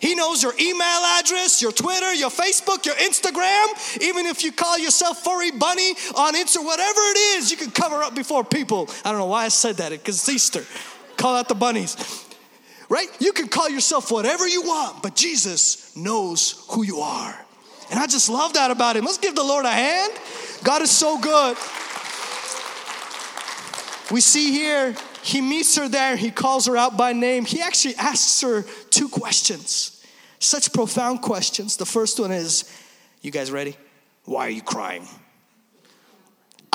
He 0.00 0.14
knows 0.14 0.42
your 0.42 0.52
email 0.60 1.00
address, 1.18 1.60
your 1.60 1.72
Twitter, 1.72 2.14
your 2.14 2.30
Facebook, 2.30 2.84
your 2.86 2.94
Instagram. 2.96 4.02
Even 4.02 4.26
if 4.26 4.42
you 4.44 4.52
call 4.52 4.78
yourself 4.78 5.22
Furry 5.22 5.50
Bunny 5.50 5.90
on 6.14 6.34
Insta, 6.34 6.64
whatever 6.64 7.00
it 7.00 7.18
is, 7.38 7.50
you 7.50 7.56
can 7.56 7.70
cover 7.70 8.02
up 8.02 8.14
before 8.14 8.44
people. 8.44 8.88
I 9.04 9.10
don't 9.10 9.18
know 9.18 9.26
why 9.26 9.44
I 9.44 9.48
said 9.48 9.76
that 9.76 9.90
because 9.90 10.16
it's 10.16 10.28
Easter. 10.28 10.64
Call 11.16 11.36
out 11.36 11.48
the 11.48 11.54
bunnies 11.54 12.24
right? 12.88 13.08
You 13.18 13.32
can 13.32 13.48
call 13.48 13.68
yourself 13.68 14.10
whatever 14.10 14.46
you 14.46 14.62
want, 14.62 15.02
but 15.02 15.16
Jesus 15.16 15.96
knows 15.96 16.64
who 16.70 16.84
you 16.84 17.00
are. 17.00 17.45
And 17.90 18.00
I 18.00 18.06
just 18.06 18.28
love 18.28 18.54
that 18.54 18.70
about 18.70 18.96
him. 18.96 19.04
Let's 19.04 19.18
give 19.18 19.34
the 19.34 19.44
Lord 19.44 19.64
a 19.64 19.70
hand. 19.70 20.12
God 20.64 20.82
is 20.82 20.90
so 20.90 21.18
good. 21.18 21.56
We 24.10 24.20
see 24.20 24.52
here, 24.52 24.94
he 25.22 25.40
meets 25.40 25.76
her 25.76 25.88
there, 25.88 26.16
he 26.16 26.30
calls 26.30 26.66
her 26.66 26.76
out 26.76 26.96
by 26.96 27.12
name. 27.12 27.44
He 27.44 27.60
actually 27.60 27.96
asks 27.96 28.40
her 28.42 28.64
two 28.90 29.08
questions, 29.08 30.04
such 30.38 30.72
profound 30.72 31.22
questions. 31.22 31.76
The 31.76 31.86
first 31.86 32.20
one 32.20 32.30
is, 32.30 32.70
You 33.22 33.32
guys 33.32 33.50
ready? 33.50 33.76
Why 34.24 34.46
are 34.46 34.50
you 34.50 34.62
crying? 34.62 35.08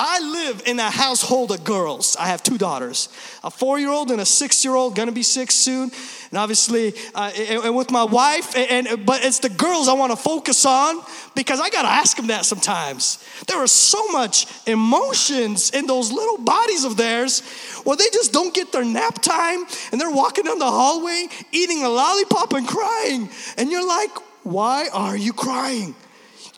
I 0.04 0.18
live 0.18 0.62
in 0.66 0.80
a 0.80 0.90
household 0.90 1.52
of 1.52 1.62
girls. 1.62 2.16
I 2.18 2.26
have 2.26 2.42
two 2.42 2.58
daughters, 2.58 3.08
a 3.44 3.52
four 3.52 3.78
year 3.78 3.90
old 3.90 4.10
and 4.10 4.20
a 4.20 4.26
six 4.26 4.64
year 4.64 4.74
old, 4.74 4.96
gonna 4.96 5.12
be 5.12 5.22
six 5.22 5.54
soon. 5.54 5.92
And 6.30 6.38
obviously, 6.38 6.94
uh, 7.14 7.30
and, 7.38 7.66
and, 7.66 7.76
with 7.76 7.92
my 7.92 8.02
wife, 8.02 8.56
and, 8.56 8.88
and, 8.88 9.06
but 9.06 9.24
it's 9.24 9.38
the 9.38 9.48
girls 9.48 9.86
I 9.86 9.92
wanna 9.92 10.16
focus 10.16 10.66
on 10.66 11.00
because 11.36 11.60
I 11.60 11.70
gotta 11.70 11.86
ask 11.86 12.16
them 12.16 12.26
that 12.26 12.44
sometimes. 12.44 13.24
There 13.46 13.58
are 13.58 13.68
so 13.68 14.08
much 14.08 14.48
emotions 14.66 15.70
in 15.70 15.86
those 15.86 16.10
little 16.10 16.38
bodies 16.38 16.82
of 16.82 16.96
theirs 16.96 17.40
where 17.84 17.96
they 17.96 18.10
just 18.12 18.32
don't 18.32 18.52
get 18.52 18.72
their 18.72 18.84
nap 18.84 19.22
time 19.22 19.64
and 19.92 20.00
they're 20.00 20.10
walking 20.10 20.46
down 20.46 20.58
the 20.58 20.64
hallway 20.64 21.28
eating 21.52 21.84
a 21.84 21.88
lollipop 21.88 22.54
and 22.54 22.66
crying. 22.66 23.28
And 23.56 23.70
you're 23.70 23.86
like, 23.86 24.10
why 24.42 24.88
are 24.92 25.16
you 25.16 25.32
crying? 25.32 25.94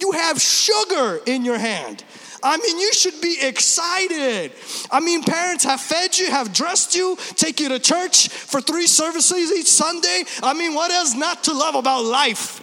You 0.00 0.12
have 0.12 0.40
sugar 0.40 1.20
in 1.26 1.44
your 1.44 1.58
hand. 1.58 2.04
I 2.44 2.58
mean, 2.58 2.78
you 2.78 2.92
should 2.92 3.22
be 3.22 3.38
excited. 3.40 4.52
I 4.90 5.00
mean, 5.00 5.22
parents 5.22 5.64
have 5.64 5.80
fed 5.80 6.16
you, 6.18 6.30
have 6.30 6.52
dressed 6.52 6.94
you, 6.94 7.16
take 7.36 7.58
you 7.58 7.70
to 7.70 7.78
church 7.78 8.28
for 8.28 8.60
three 8.60 8.86
services 8.86 9.50
each 9.50 9.66
Sunday. 9.66 10.24
I 10.42 10.52
mean, 10.52 10.74
what 10.74 10.90
else 10.90 11.14
not 11.14 11.44
to 11.44 11.54
love 11.54 11.74
about 11.74 12.04
life? 12.04 12.60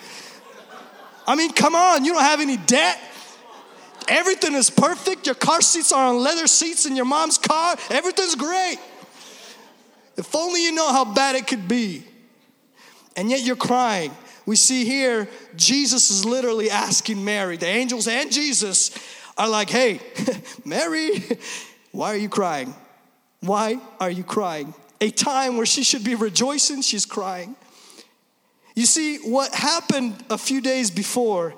I 1.28 1.36
mean, 1.36 1.52
come 1.52 1.74
on, 1.74 2.06
you 2.06 2.14
don't 2.14 2.22
have 2.22 2.42
any 2.42 2.58
debt. 2.58 3.00
Everything 4.08 4.54
is 4.54 4.70
perfect. 4.70 5.26
Your 5.26 5.36
car 5.36 5.62
seats 5.62 5.92
are 5.92 6.08
on 6.08 6.20
leather 6.20 6.46
seats 6.46 6.86
in 6.86 6.96
your 6.96 7.06
mom's 7.06 7.40
car. 7.40 7.76
Everything's 7.90 8.36
great. 8.36 8.78
If 10.16 10.36
only 10.36 10.64
you 10.64 10.74
know 10.74 10.92
how 10.92 11.06
bad 11.06 11.36
it 11.36 11.48
could 11.48 11.68
be. 11.68 12.06
And 13.16 13.32
yet 13.32 13.42
you're 13.42 13.56
crying. 13.56 14.12
We 14.46 14.56
see 14.56 14.86
here, 14.86 15.28
Jesus 15.56 16.12
is 16.12 16.24
literally 16.24 16.70
asking 16.70 17.24
Mary, 17.24 17.58
the 17.58 17.68
angels 17.68 18.08
and 18.08 18.32
Jesus 18.32 18.92
are 19.42 19.50
like, 19.50 19.72
hey, 19.72 20.00
Mary, 20.66 21.24
why 21.92 22.14
are 22.14 22.18
you 22.18 22.30
crying? 22.30 22.76
Why 23.40 23.80
are 24.00 24.12
you 24.12 24.24
crying? 24.24 24.74
A 25.02 25.10
time 25.10 25.58
where 25.58 25.66
she 25.66 25.84
should 25.84 26.04
be 26.04 26.14
rejoicing, 26.14 26.84
she's 26.84 27.08
crying. 27.08 27.56
You 28.76 28.86
see, 28.86 29.18
what 29.18 29.52
happened 29.54 30.24
a 30.30 30.38
few 30.38 30.62
days 30.62 30.92
before 30.92 31.56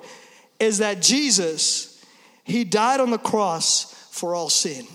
is 0.58 0.78
that 0.78 1.02
Jesus, 1.02 2.02
he 2.42 2.64
died 2.64 3.00
on 3.00 3.10
the 3.10 3.18
cross 3.18 3.92
for 4.10 4.34
all 4.34 4.48
sin. 4.48 4.86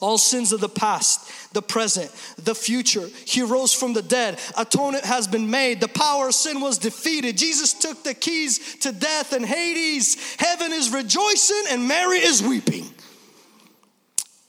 All 0.00 0.16
sins 0.16 0.52
of 0.52 0.60
the 0.60 0.68
past, 0.68 1.52
the 1.52 1.60
present, 1.60 2.10
the 2.42 2.54
future. 2.54 3.06
He 3.26 3.42
rose 3.42 3.74
from 3.74 3.92
the 3.92 4.02
dead. 4.02 4.38
Atonement 4.56 5.04
has 5.04 5.28
been 5.28 5.50
made. 5.50 5.80
The 5.80 5.88
power 5.88 6.28
of 6.28 6.34
sin 6.34 6.60
was 6.62 6.78
defeated. 6.78 7.36
Jesus 7.36 7.74
took 7.74 8.02
the 8.02 8.14
keys 8.14 8.76
to 8.76 8.92
death 8.92 9.34
and 9.34 9.44
Hades. 9.44 10.36
Heaven 10.38 10.72
is 10.72 10.90
rejoicing 10.90 11.64
and 11.70 11.86
Mary 11.86 12.18
is 12.18 12.42
weeping. 12.42 12.86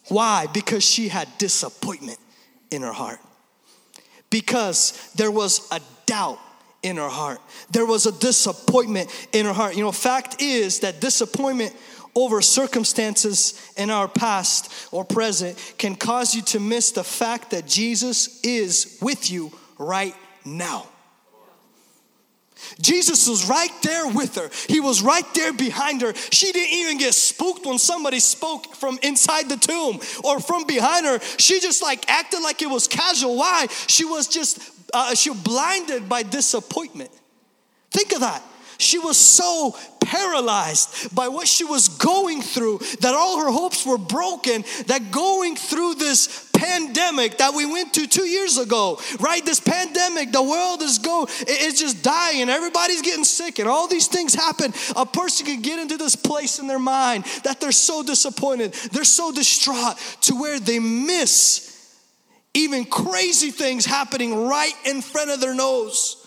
Why? 0.08 0.48
Because 0.54 0.86
she 0.86 1.10
had 1.10 1.28
disappointment 1.38 2.20
in 2.70 2.82
her 2.82 2.94
heart. 2.94 3.20
Because 4.30 5.12
there 5.16 5.32
was 5.32 5.68
a 5.72 5.82
doubt 6.06 6.40
in 6.84 6.98
her 6.98 7.10
heart. 7.10 7.40
There 7.72 7.86
was 7.86 8.06
a 8.06 8.12
disappointment 8.12 9.10
in 9.34 9.46
her 9.46 9.54
heart. 9.54 9.76
You 9.76 9.84
know, 9.84 9.92
fact 9.92 10.42
is 10.42 10.80
that 10.80 11.00
disappointment 11.00 11.76
over 12.16 12.42
circumstances 12.42 13.74
in 13.78 13.90
our 13.90 14.08
past 14.08 14.90
or 14.92 15.06
present 15.06 15.58
can 15.78 15.96
cause 15.96 16.36
you 16.36 16.42
to 16.42 16.60
miss 16.60 16.92
the 16.92 17.04
fact 17.04 17.52
that 17.52 17.66
Jesus 17.66 18.42
is 18.44 18.98
with 19.02 19.32
you 19.32 19.52
right 19.78 20.16
now. 20.46 20.88
Jesus 22.80 23.28
was 23.28 23.50
right 23.50 23.72
there 23.82 24.08
with 24.08 24.36
her. 24.36 24.50
He 24.68 24.80
was 24.80 25.02
right 25.02 25.26
there 25.34 25.52
behind 25.52 26.02
her. 26.02 26.14
She 26.14 26.52
didn't 26.52 26.74
even 26.74 26.98
get 26.98 27.14
spooked 27.14 27.66
when 27.66 27.80
somebody 27.80 28.20
spoke 28.20 28.76
from 28.76 29.00
inside 29.02 29.50
the 29.50 29.58
tomb 29.58 30.00
or 30.24 30.40
from 30.40 30.66
behind 30.66 31.06
her. 31.06 31.20
She 31.38 31.60
just 31.60 31.82
like 31.82 32.10
acted 32.10 32.42
like 32.42 32.62
it 32.62 32.70
was 32.70 32.88
casual. 32.88 33.38
Why? 33.38 33.68
She 33.88 34.06
was 34.06 34.28
just 34.28 34.60
uh, 34.94 35.16
she 35.16 35.30
was 35.30 35.40
blinded 35.40 36.08
by 36.08 36.24
disappointment. 36.24 37.12
Think 37.90 38.14
of 38.14 38.22
that. 38.22 38.44
She 38.82 39.00
was 39.00 39.18
so 39.18 39.76
paralyzed 40.02 41.14
by 41.16 41.28
what 41.28 41.48
she 41.48 41.64
was 41.64 41.88
going 41.88 42.42
through 42.42 42.80
that 43.00 43.14
all 43.14 43.40
her 43.40 43.52
hopes 43.52 43.86
were 43.86 43.98
broken, 43.98 44.64
that 44.88 45.12
going 45.12 45.56
through 45.56 45.96
this 45.96 46.50
pandemic 46.54 47.38
that 47.38 47.54
we 47.54 47.66
went 47.66 47.94
to 47.94 48.08
two 48.08 48.26
years 48.26 48.58
ago, 48.58 49.00
right? 49.20 49.44
This 49.46 49.60
pandemic, 49.60 50.32
the 50.32 50.44
world 50.44 50.82
is 50.82 51.00
go, 51.00 51.28
it's 51.30 51.80
just 51.80 52.04
dying, 52.04 52.50
everybody's 52.50 53.02
getting 53.02 53.24
sick, 53.24 53.60
and 53.60 53.70
all 53.70 53.88
these 53.88 54.08
things 54.08 54.34
happen. 54.34 54.74
A 54.96 55.06
person 55.06 55.46
can 55.46 55.62
get 55.62 55.80
into 55.80 55.98
this 55.98 56.16
place 56.16 56.60
in 56.60 56.68
their 56.68 56.80
mind 56.80 57.24
that 57.44 57.60
they're 57.60 57.72
so 57.72 58.04
disappointed, 58.04 58.74
they're 58.92 59.04
so 59.04 59.32
distraught 59.32 59.98
to 60.22 60.36
where 60.36 60.60
they 60.60 60.80
miss 60.80 61.68
even 62.54 62.86
crazy 62.86 63.52
things 63.52 63.86
happening 63.86 64.46
right 64.48 64.74
in 64.86 65.02
front 65.02 65.32
of 65.32 65.40
their 65.40 65.56
nose. 65.56 66.21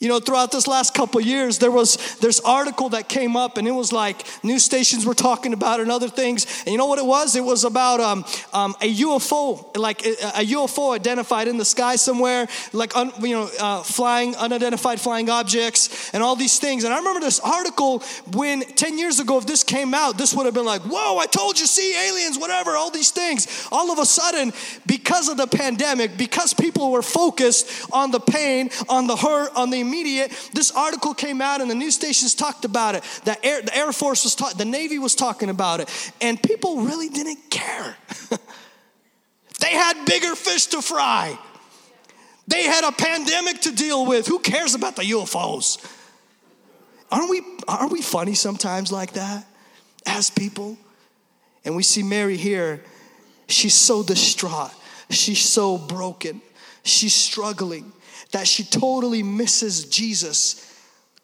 You 0.00 0.08
know, 0.08 0.18
throughout 0.18 0.50
this 0.50 0.66
last 0.66 0.94
couple 0.94 1.20
years, 1.20 1.58
there 1.58 1.70
was 1.70 2.18
this 2.20 2.40
article 2.40 2.88
that 2.90 3.06
came 3.06 3.36
up, 3.36 3.58
and 3.58 3.68
it 3.68 3.72
was 3.72 3.92
like 3.92 4.24
news 4.42 4.64
stations 4.64 5.04
were 5.04 5.14
talking 5.14 5.52
about 5.52 5.78
and 5.78 5.92
other 5.92 6.08
things. 6.08 6.46
And 6.64 6.72
you 6.72 6.78
know 6.78 6.86
what 6.86 6.98
it 6.98 7.04
was? 7.04 7.36
It 7.36 7.44
was 7.44 7.64
about 7.64 8.00
um, 8.00 8.24
um, 8.54 8.74
a 8.80 8.94
UFO, 8.94 9.76
like 9.76 10.06
a, 10.06 10.12
a, 10.40 10.46
UFO 10.54 10.94
identified 10.94 11.48
in 11.48 11.58
the 11.58 11.66
sky 11.66 11.96
somewhere, 11.96 12.48
like 12.72 12.96
un, 12.96 13.12
you 13.20 13.34
know, 13.34 13.50
uh, 13.60 13.82
flying 13.82 14.34
unidentified 14.36 15.02
flying 15.02 15.28
objects 15.28 16.14
and 16.14 16.22
all 16.22 16.34
these 16.34 16.58
things. 16.58 16.84
And 16.84 16.94
I 16.94 16.96
remember 16.96 17.20
this 17.20 17.38
article 17.38 18.02
when 18.32 18.62
ten 18.62 18.98
years 18.98 19.20
ago, 19.20 19.36
if 19.36 19.44
this 19.44 19.62
came 19.62 19.92
out, 19.92 20.16
this 20.16 20.32
would 20.34 20.46
have 20.46 20.54
been 20.54 20.64
like, 20.64 20.80
"Whoa! 20.80 21.18
I 21.18 21.26
told 21.26 21.60
you, 21.60 21.66
see 21.66 21.94
aliens, 22.08 22.38
whatever, 22.38 22.70
all 22.70 22.90
these 22.90 23.10
things." 23.10 23.68
All 23.70 23.92
of 23.92 23.98
a 23.98 24.06
sudden, 24.06 24.54
because 24.86 25.28
of 25.28 25.36
the 25.36 25.46
pandemic, 25.46 26.16
because 26.16 26.54
people 26.54 26.90
were 26.90 27.02
focused 27.02 27.86
on 27.92 28.12
the 28.12 28.20
pain, 28.20 28.70
on 28.88 29.06
the 29.06 29.16
hurt, 29.16 29.50
on 29.54 29.68
the 29.68 29.89
immediate, 29.90 30.30
this 30.54 30.70
article 30.70 31.14
came 31.14 31.40
out 31.40 31.60
and 31.60 31.70
the 31.70 31.74
news 31.74 31.94
stations 31.94 32.34
talked 32.34 32.64
about 32.64 32.94
it. 32.94 33.02
The 33.24 33.44
Air, 33.44 33.62
the 33.62 33.76
Air 33.76 33.92
Force 33.92 34.24
was 34.24 34.34
talking, 34.34 34.56
the 34.56 34.64
Navy 34.64 34.98
was 34.98 35.14
talking 35.14 35.48
about 35.48 35.80
it. 35.80 36.12
And 36.20 36.40
people 36.40 36.82
really 36.82 37.08
didn't 37.08 37.50
care. 37.50 37.96
they 39.60 39.70
had 39.70 40.04
bigger 40.06 40.34
fish 40.36 40.66
to 40.66 40.82
fry. 40.82 41.36
They 42.46 42.62
had 42.64 42.84
a 42.84 42.92
pandemic 42.92 43.60
to 43.62 43.72
deal 43.72 44.06
with. 44.06 44.26
Who 44.26 44.38
cares 44.38 44.74
about 44.74 44.96
the 44.96 45.02
UFOs? 45.02 45.78
Aren't 47.10 47.30
we, 47.30 47.42
aren't 47.66 47.92
we 47.92 48.02
funny 48.02 48.34
sometimes 48.34 48.92
like 48.92 49.12
that 49.14 49.44
as 50.06 50.30
people? 50.30 50.78
And 51.64 51.76
we 51.76 51.82
see 51.82 52.02
Mary 52.02 52.36
here. 52.36 52.82
She's 53.48 53.74
so 53.74 54.02
distraught. 54.02 54.72
She's 55.10 55.40
so 55.40 55.76
broken. 55.76 56.40
She's 56.84 57.14
struggling 57.14 57.92
that 58.32 58.46
she 58.46 58.64
totally 58.64 59.22
misses 59.22 59.84
Jesus 59.84 60.66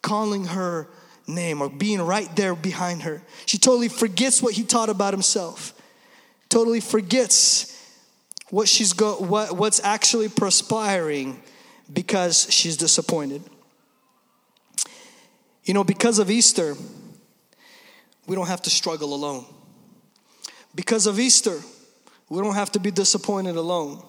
calling 0.02 0.46
her 0.46 0.88
name 1.26 1.60
or 1.60 1.68
being 1.68 2.00
right 2.00 2.34
there 2.36 2.54
behind 2.54 3.02
her. 3.02 3.22
She 3.46 3.58
totally 3.58 3.88
forgets 3.88 4.42
what 4.42 4.54
he 4.54 4.62
taught 4.62 4.88
about 4.88 5.12
himself. 5.12 5.72
Totally 6.48 6.80
forgets 6.80 7.72
what 8.50 8.68
she's 8.68 8.92
go 8.92 9.16
what, 9.16 9.56
what's 9.56 9.80
actually 9.82 10.28
perspiring 10.28 11.42
because 11.92 12.46
she's 12.52 12.76
disappointed. 12.76 13.42
You 15.64 15.74
know, 15.74 15.82
because 15.82 16.20
of 16.20 16.30
Easter, 16.30 16.76
we 18.28 18.36
don't 18.36 18.46
have 18.46 18.62
to 18.62 18.70
struggle 18.70 19.14
alone. 19.14 19.44
Because 20.74 21.06
of 21.06 21.18
Easter, 21.18 21.60
We 22.28 22.42
don't 22.42 22.54
have 22.54 22.72
to 22.72 22.80
be 22.80 22.90
disappointed 22.90 23.56
alone. 23.56 24.02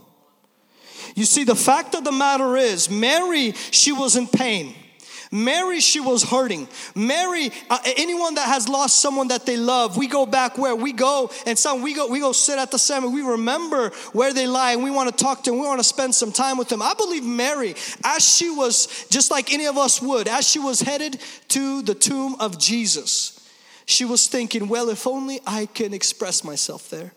You 1.16 1.26
see, 1.26 1.44
the 1.44 1.56
fact 1.56 1.96
of 1.96 2.04
the 2.04 2.12
matter 2.12 2.56
is, 2.58 2.90
Mary, 2.90 3.54
she 3.72 3.92
was 3.92 4.16
in 4.16 4.28
pain. 4.28 4.74
Mary, 5.32 5.80
she 5.80 6.00
was 6.00 6.24
hurting. 6.24 6.68
Mary, 6.96 7.52
uh, 7.70 7.80
anyone 7.98 8.36
that 8.36 8.48
has 8.48 8.70
lost 8.70 9.02
someone 9.02 9.28
that 9.28 9.46
they 9.46 9.58
love, 9.58 9.98
we 9.98 10.08
go 10.08 10.26
back 10.26 10.58
where 10.58 10.76
we 10.76 10.94
go, 10.94 11.30
and 11.46 11.58
some 11.58 11.82
we 11.82 11.94
go, 11.94 12.08
we 12.08 12.20
go 12.20 12.32
sit 12.32 12.58
at 12.58 12.72
the 12.72 12.80
cemetery. 12.80 13.22
We 13.22 13.30
remember 13.30 13.90
where 14.14 14.34
they 14.34 14.48
lie, 14.48 14.72
and 14.72 14.84
we 14.84 14.92
want 14.92 15.16
to 15.16 15.24
talk 15.24 15.44
to 15.44 15.52
them. 15.52 15.60
We 15.60 15.68
want 15.68 15.80
to 15.80 15.84
spend 15.84 16.16
some 16.16 16.32
time 16.32 16.58
with 16.58 16.70
them. 16.70 16.82
I 16.82 16.94
believe 16.94 17.26
Mary, 17.26 17.76
as 18.04 18.26
she 18.26 18.50
was 18.50 19.06
just 19.10 19.32
like 19.32 19.52
any 19.52 19.66
of 19.66 19.78
us 19.78 20.02
would, 20.02 20.28
as 20.28 20.48
she 20.48 20.60
was 20.60 20.82
headed 20.82 21.20
to 21.50 21.82
the 21.82 21.96
tomb 21.96 22.36
of 22.40 22.58
Jesus, 22.58 23.34
she 23.86 24.06
was 24.06 24.28
thinking, 24.28 24.68
well, 24.68 24.90
if 24.90 25.08
only 25.08 25.40
I 25.46 25.66
can 25.66 25.94
express 25.94 26.44
myself 26.44 26.90
there. 26.90 27.14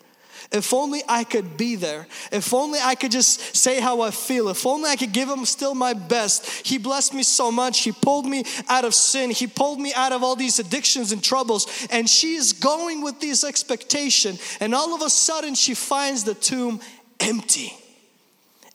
If 0.53 0.75
only 0.75 1.03
I 1.09 1.23
could 1.23 1.57
be 1.57 1.77
there. 1.77 2.09
If 2.33 2.53
only 2.53 2.81
I 2.83 2.97
could 2.97 3.13
just 3.13 3.55
say 3.55 3.81
how 3.81 4.01
I 4.01 4.11
feel. 4.11 4.49
If 4.49 4.67
only 4.67 4.91
I 4.91 4.97
could 4.97 5.13
give 5.13 5.29
him 5.29 5.45
still 5.45 5.77
my 5.77 5.93
best. 5.95 6.67
He 6.67 6.77
blessed 6.77 7.15
me 7.15 7.23
so 7.23 7.53
much. 7.53 7.81
He 7.81 7.93
pulled 7.93 8.27
me 8.27 8.45
out 8.69 8.85
of 8.85 8.93
sin. 8.93 9.31
He 9.31 9.47
pulled 9.47 9.79
me 9.79 9.93
out 9.95 10.11
of 10.11 10.25
all 10.25 10.35
these 10.35 10.59
addictions 10.59 11.13
and 11.13 11.23
troubles. 11.23 11.87
And 11.91 12.11
she 12.11 12.35
is 12.35 12.53
going 12.53 13.03
with 13.03 13.21
this 13.21 13.45
expectation. 13.45 14.39
And 14.59 14.75
all 14.75 14.93
of 14.93 15.03
a 15.03 15.11
sudden, 15.11 15.55
she 15.55 15.75
finds 15.75 16.25
the 16.25 16.35
tomb 16.35 16.81
empty. 17.21 17.73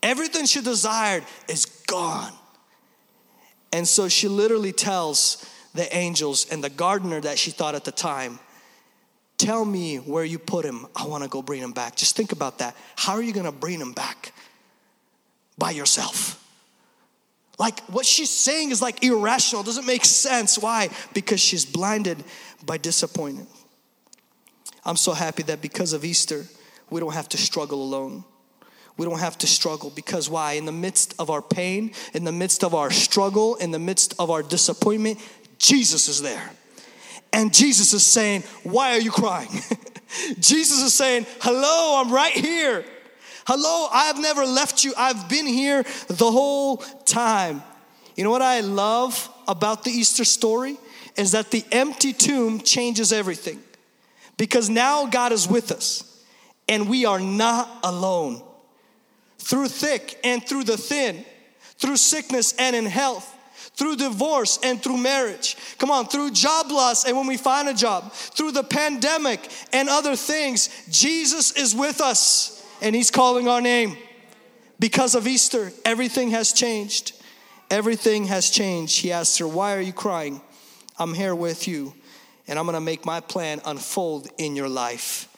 Everything 0.02 0.46
she 0.46 0.62
desired 0.62 1.26
is 1.50 1.66
gone. 1.66 2.32
And 3.74 3.86
so 3.86 4.08
she 4.08 4.30
literally 4.30 4.72
tells 4.72 5.46
the 5.74 5.94
angels 5.94 6.48
and 6.50 6.64
the 6.64 6.70
gardener 6.70 7.20
that 7.20 7.38
she 7.38 7.52
thought 7.52 7.76
at 7.76 7.84
the 7.84 7.92
time, 7.92 8.40
Tell 9.38 9.66
me 9.66 9.98
where 9.98 10.24
you 10.24 10.40
put 10.40 10.66
him. 10.66 10.88
I 10.96 11.06
want 11.08 11.24
to 11.24 11.30
go 11.30 11.42
bring 11.42 11.62
him 11.62 11.72
back. 11.72 11.96
Just 11.96 12.16
think 12.16 12.32
about 12.32 12.60
that. 12.60 12.76
How 12.96 13.14
are 13.14 13.22
you 13.22 13.34
going 13.34 13.46
to 13.46 13.52
bring 13.52 13.80
him 13.80 13.92
back? 13.92 14.34
By 15.58 15.72
yourself. 15.72 16.42
Like 17.58 17.80
what 17.82 18.06
she's 18.06 18.30
saying 18.30 18.72
is 18.72 18.82
like 18.82 19.04
irrational, 19.04 19.64
doesn't 19.64 19.86
make 19.86 20.06
sense. 20.06 20.58
Why? 20.58 20.90
Because 21.14 21.40
she's 21.40 21.66
blinded 21.66 22.24
by 22.66 22.78
disappointment. 22.78 23.50
I'm 24.84 24.98
so 24.98 25.14
happy 25.14 25.44
that 25.44 25.62
because 25.62 25.94
of 25.94 26.06
Easter, 26.06 26.46
we 26.90 27.00
don't 27.00 27.14
have 27.14 27.30
to 27.30 27.38
struggle 27.38 27.82
alone. 27.82 28.24
We 28.98 29.06
don't 29.06 29.20
have 29.20 29.38
to 29.40 29.48
struggle 29.48 29.90
because 29.90 30.30
why? 30.30 30.54
In 30.54 30.66
the 30.66 30.72
midst 30.72 31.16
of 31.20 31.30
our 31.30 31.42
pain, 31.42 31.92
in 32.14 32.24
the 32.24 32.32
midst 32.32 32.64
of 32.64 32.74
our 32.74 32.92
struggle, 32.92 33.56
in 33.56 33.72
the 33.72 33.80
midst 33.80 34.16
of 34.20 34.30
our 34.30 34.44
disappointment, 34.44 35.20
Jesus 35.58 36.08
is 36.08 36.22
there. 36.22 36.52
And 37.36 37.54
Jesus 37.54 37.92
is 37.92 38.06
saying, 38.06 38.44
Why 38.64 38.92
are 38.92 39.02
you 39.02 39.12
crying? 39.12 39.50
Jesus 40.40 40.82
is 40.82 40.94
saying, 40.94 41.26
Hello, 41.42 42.02
I'm 42.02 42.12
right 42.12 42.32
here. 42.32 42.86
Hello, 43.46 43.90
I've 43.92 44.18
never 44.18 44.46
left 44.46 44.86
you. 44.86 44.94
I've 44.98 45.28
been 45.28 45.46
here 45.46 45.84
the 46.08 46.32
whole 46.32 46.78
time. 46.78 47.62
You 48.16 48.24
know 48.24 48.32
what 48.32 48.42
I 48.42 48.62
love 48.62 49.30
about 49.50 49.84
the 49.84 49.92
Easter 49.92 50.24
story? 50.24 50.78
Is 51.18 51.34
that 51.34 51.52
the 51.52 51.66
empty 51.74 52.14
tomb 52.14 52.62
changes 52.62 53.12
everything. 53.12 53.60
Because 54.38 54.70
now 54.70 55.06
God 55.06 55.34
is 55.34 55.46
with 55.46 55.74
us 55.74 56.24
and 56.70 56.90
we 56.90 57.06
are 57.06 57.20
not 57.20 57.70
alone. 57.84 58.42
Through 59.40 59.68
thick 59.68 60.18
and 60.24 60.42
through 60.42 60.64
the 60.64 60.78
thin, 60.78 61.26
through 61.80 61.98
sickness 61.98 62.56
and 62.58 62.78
in 62.78 62.86
health, 62.86 63.35
through 63.76 63.98
divorce 63.98 64.60
and 64.64 64.82
through 64.82 64.98
marriage. 64.98 65.58
Come 65.78 65.92
on, 65.92 66.08
through 66.08 66.32
job 66.32 66.72
loss 66.72 67.06
and 67.06 67.16
when 67.16 67.28
we 67.28 67.38
find 67.38 67.68
a 67.68 67.74
job, 67.74 68.12
through 68.12 68.52
the 68.52 68.64
pandemic 68.64 69.50
and 69.74 69.90
other 69.90 70.16
things, 70.16 70.70
Jesus 70.90 71.52
is 71.52 71.76
with 71.76 72.02
us 72.02 72.64
and 72.82 72.96
He's 72.96 73.12
calling 73.12 73.48
our 73.48 73.62
name. 73.62 73.98
Because 74.80 75.16
of 75.16 75.28
Easter, 75.28 75.72
everything 75.84 76.32
has 76.32 76.52
changed. 76.52 77.14
Everything 77.70 78.26
has 78.26 78.50
changed. 78.50 79.00
He 79.00 79.12
asked 79.12 79.40
her, 79.40 79.48
Why 79.48 79.76
are 79.76 79.82
you 79.82 79.94
crying? 79.94 80.42
I'm 80.98 81.14
here 81.14 81.36
with 81.36 81.68
you, 81.68 81.94
and 82.48 82.60
I'm 82.60 82.66
gonna 82.66 82.82
make 82.82 83.06
my 83.06 83.20
plan 83.20 83.62
unfold 83.66 84.30
in 84.38 84.56
your 84.56 84.70
life. 84.70 85.30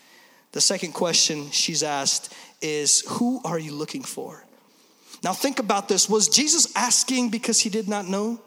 The 0.51 0.61
second 0.61 0.93
question 0.93 1.51
she's 1.51 1.83
asked 1.83 2.33
is, 2.61 3.03
Who 3.07 3.41
are 3.43 3.59
you 3.59 3.73
looking 3.73 4.03
for? 4.03 4.43
Now, 5.23 5.33
think 5.33 5.59
about 5.59 5.87
this. 5.87 6.09
Was 6.09 6.27
Jesus 6.29 6.71
asking 6.75 7.29
because 7.29 7.59
he 7.59 7.69
did 7.69 7.87
not 7.87 8.07
know? 8.07 8.39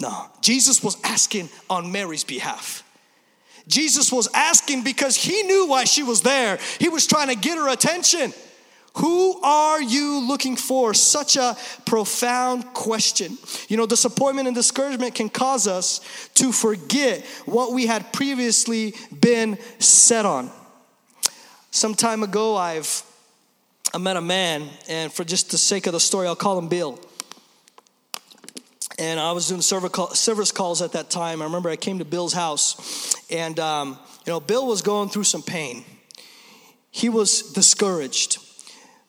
No, 0.00 0.26
Jesus 0.40 0.82
was 0.82 0.96
asking 1.02 1.48
on 1.68 1.90
Mary's 1.90 2.24
behalf. 2.24 2.84
Jesus 3.66 4.10
was 4.12 4.28
asking 4.32 4.82
because 4.82 5.16
he 5.16 5.42
knew 5.42 5.66
why 5.68 5.84
she 5.84 6.02
was 6.02 6.22
there. 6.22 6.58
He 6.78 6.88
was 6.88 7.06
trying 7.06 7.28
to 7.28 7.34
get 7.34 7.58
her 7.58 7.68
attention. 7.68 8.32
Who 8.96 9.40
are 9.42 9.80
you 9.80 10.26
looking 10.26 10.56
for? 10.56 10.94
Such 10.94 11.36
a 11.36 11.56
profound 11.84 12.72
question. 12.72 13.36
You 13.68 13.76
know, 13.76 13.86
disappointment 13.86 14.48
and 14.48 14.56
discouragement 14.56 15.14
can 15.14 15.28
cause 15.28 15.68
us 15.68 16.00
to 16.34 16.50
forget 16.50 17.24
what 17.44 17.72
we 17.72 17.86
had 17.86 18.12
previously 18.12 18.94
been 19.20 19.58
set 19.78 20.24
on. 20.24 20.50
Some 21.70 21.94
time 21.94 22.22
ago, 22.22 22.56
I've 22.56 23.02
I 23.94 23.98
met 23.98 24.18
a 24.18 24.20
man, 24.20 24.68
and 24.88 25.10
for 25.10 25.24
just 25.24 25.50
the 25.50 25.56
sake 25.56 25.86
of 25.86 25.94
the 25.94 26.00
story, 26.00 26.26
I'll 26.26 26.36
call 26.36 26.58
him 26.58 26.68
Bill. 26.68 26.98
And 28.98 29.18
I 29.18 29.32
was 29.32 29.48
doing 29.48 29.62
service 29.62 30.52
calls 30.52 30.82
at 30.82 30.92
that 30.92 31.08
time. 31.08 31.40
I 31.40 31.46
remember 31.46 31.70
I 31.70 31.76
came 31.76 31.98
to 32.00 32.04
Bill's 32.04 32.34
house, 32.34 33.16
and 33.30 33.58
um, 33.58 33.98
you 34.26 34.32
know, 34.32 34.40
Bill 34.40 34.66
was 34.66 34.82
going 34.82 35.08
through 35.08 35.24
some 35.24 35.42
pain. 35.42 35.84
He 36.90 37.08
was 37.08 37.52
discouraged. 37.52 38.38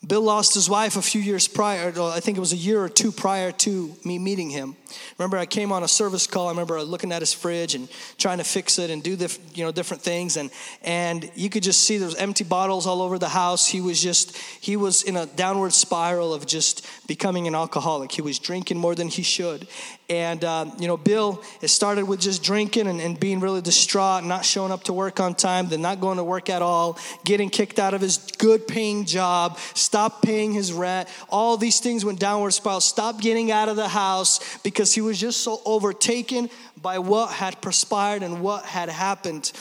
Bill 0.08 0.22
lost 0.22 0.54
his 0.54 0.70
wife 0.70 0.96
a 0.96 1.02
few 1.02 1.20
years 1.20 1.48
prior, 1.50 1.92
I 2.00 2.22
think 2.22 2.38
it 2.38 2.42
was 2.42 2.54
a 2.54 2.58
year 2.58 2.82
or 2.82 2.88
two 2.88 3.12
prior 3.12 3.52
to 3.52 3.94
me 4.06 4.18
meeting 4.18 4.50
him. 4.50 4.78
Remember, 5.18 5.38
I 5.38 5.46
came 5.46 5.72
on 5.72 5.84
a 5.84 5.88
service 5.88 6.28
call. 6.28 6.48
I 6.48 6.52
remember 6.52 6.82
looking 6.82 7.12
at 7.12 7.22
his 7.22 7.34
fridge 7.34 7.76
and 7.76 7.90
trying 8.18 8.38
to 8.40 8.44
fix 8.44 8.80
it 8.80 8.90
and 8.90 9.04
do 9.04 9.16
the, 9.16 9.38
you 9.54 9.64
know 9.64 9.72
different 9.72 10.04
things. 10.04 10.38
And 10.38 10.52
and 10.84 11.30
you 11.36 11.50
could 11.50 11.64
just 11.64 11.84
see 11.84 11.98
there 11.98 12.06
was 12.08 12.16
empty 12.16 12.44
bottles 12.44 12.88
all 12.88 13.02
over 13.02 13.18
the 13.18 13.30
house. 13.30 13.68
He 13.68 13.82
was 13.82 14.02
just 14.02 14.38
he 14.38 14.78
was 14.78 15.04
in 15.04 15.18
a 15.18 15.26
downward 15.26 15.74
spiral 15.74 16.34
of 16.34 16.46
just 16.46 16.88
becoming 17.08 17.48
an 17.48 17.56
alcoholic. 17.56 18.12
He 18.12 18.22
was 18.22 18.40
drinking 18.40 18.78
more 18.78 18.96
than 18.96 19.08
he 19.08 19.24
should. 19.24 19.68
And 20.10 20.44
um, 20.44 20.74
you 20.80 20.88
know, 20.88 20.98
Bill, 20.98 21.44
it 21.62 21.68
started 21.68 22.06
with 22.06 22.20
just 22.20 22.42
drinking 22.42 22.88
and, 22.88 23.00
and 23.00 23.20
being 23.20 23.40
really 23.40 23.62
distraught, 23.62 24.24
not 24.24 24.46
showing 24.46 24.72
up 24.72 24.84
to 24.86 24.94
work 24.94 25.20
on 25.20 25.36
time, 25.36 25.70
then 25.70 25.82
not 25.82 26.00
going 26.02 26.18
to 26.18 26.24
work 26.24 26.50
at 26.50 26.62
all, 26.62 26.98
getting 27.24 27.50
kicked 27.50 27.78
out 27.78 27.94
of 27.94 28.02
his 28.02 28.18
good 28.38 28.68
paying 28.68 29.06
job, 29.06 29.60
stopped 29.76 30.24
paying 30.24 30.52
his 30.52 30.74
rent. 30.74 31.10
All 31.30 31.58
these 31.58 31.80
things 31.80 32.06
went 32.06 32.20
downward 32.20 32.52
spiral. 32.52 32.82
Stopped 32.82 33.22
getting 33.22 33.52
out 33.52 33.70
of 33.70 33.76
the 33.76 33.88
house 33.88 34.40
because 34.60 34.79
he 34.88 35.02
was 35.02 35.20
just 35.20 35.42
so 35.42 35.62
overtaken 35.66 36.50
by 36.82 37.00
what 37.00 37.32
had 37.32 37.62
perspired 37.62 38.24
and 38.24 38.42
what 38.42 38.66
had 38.66 38.90
happened. 38.90 39.52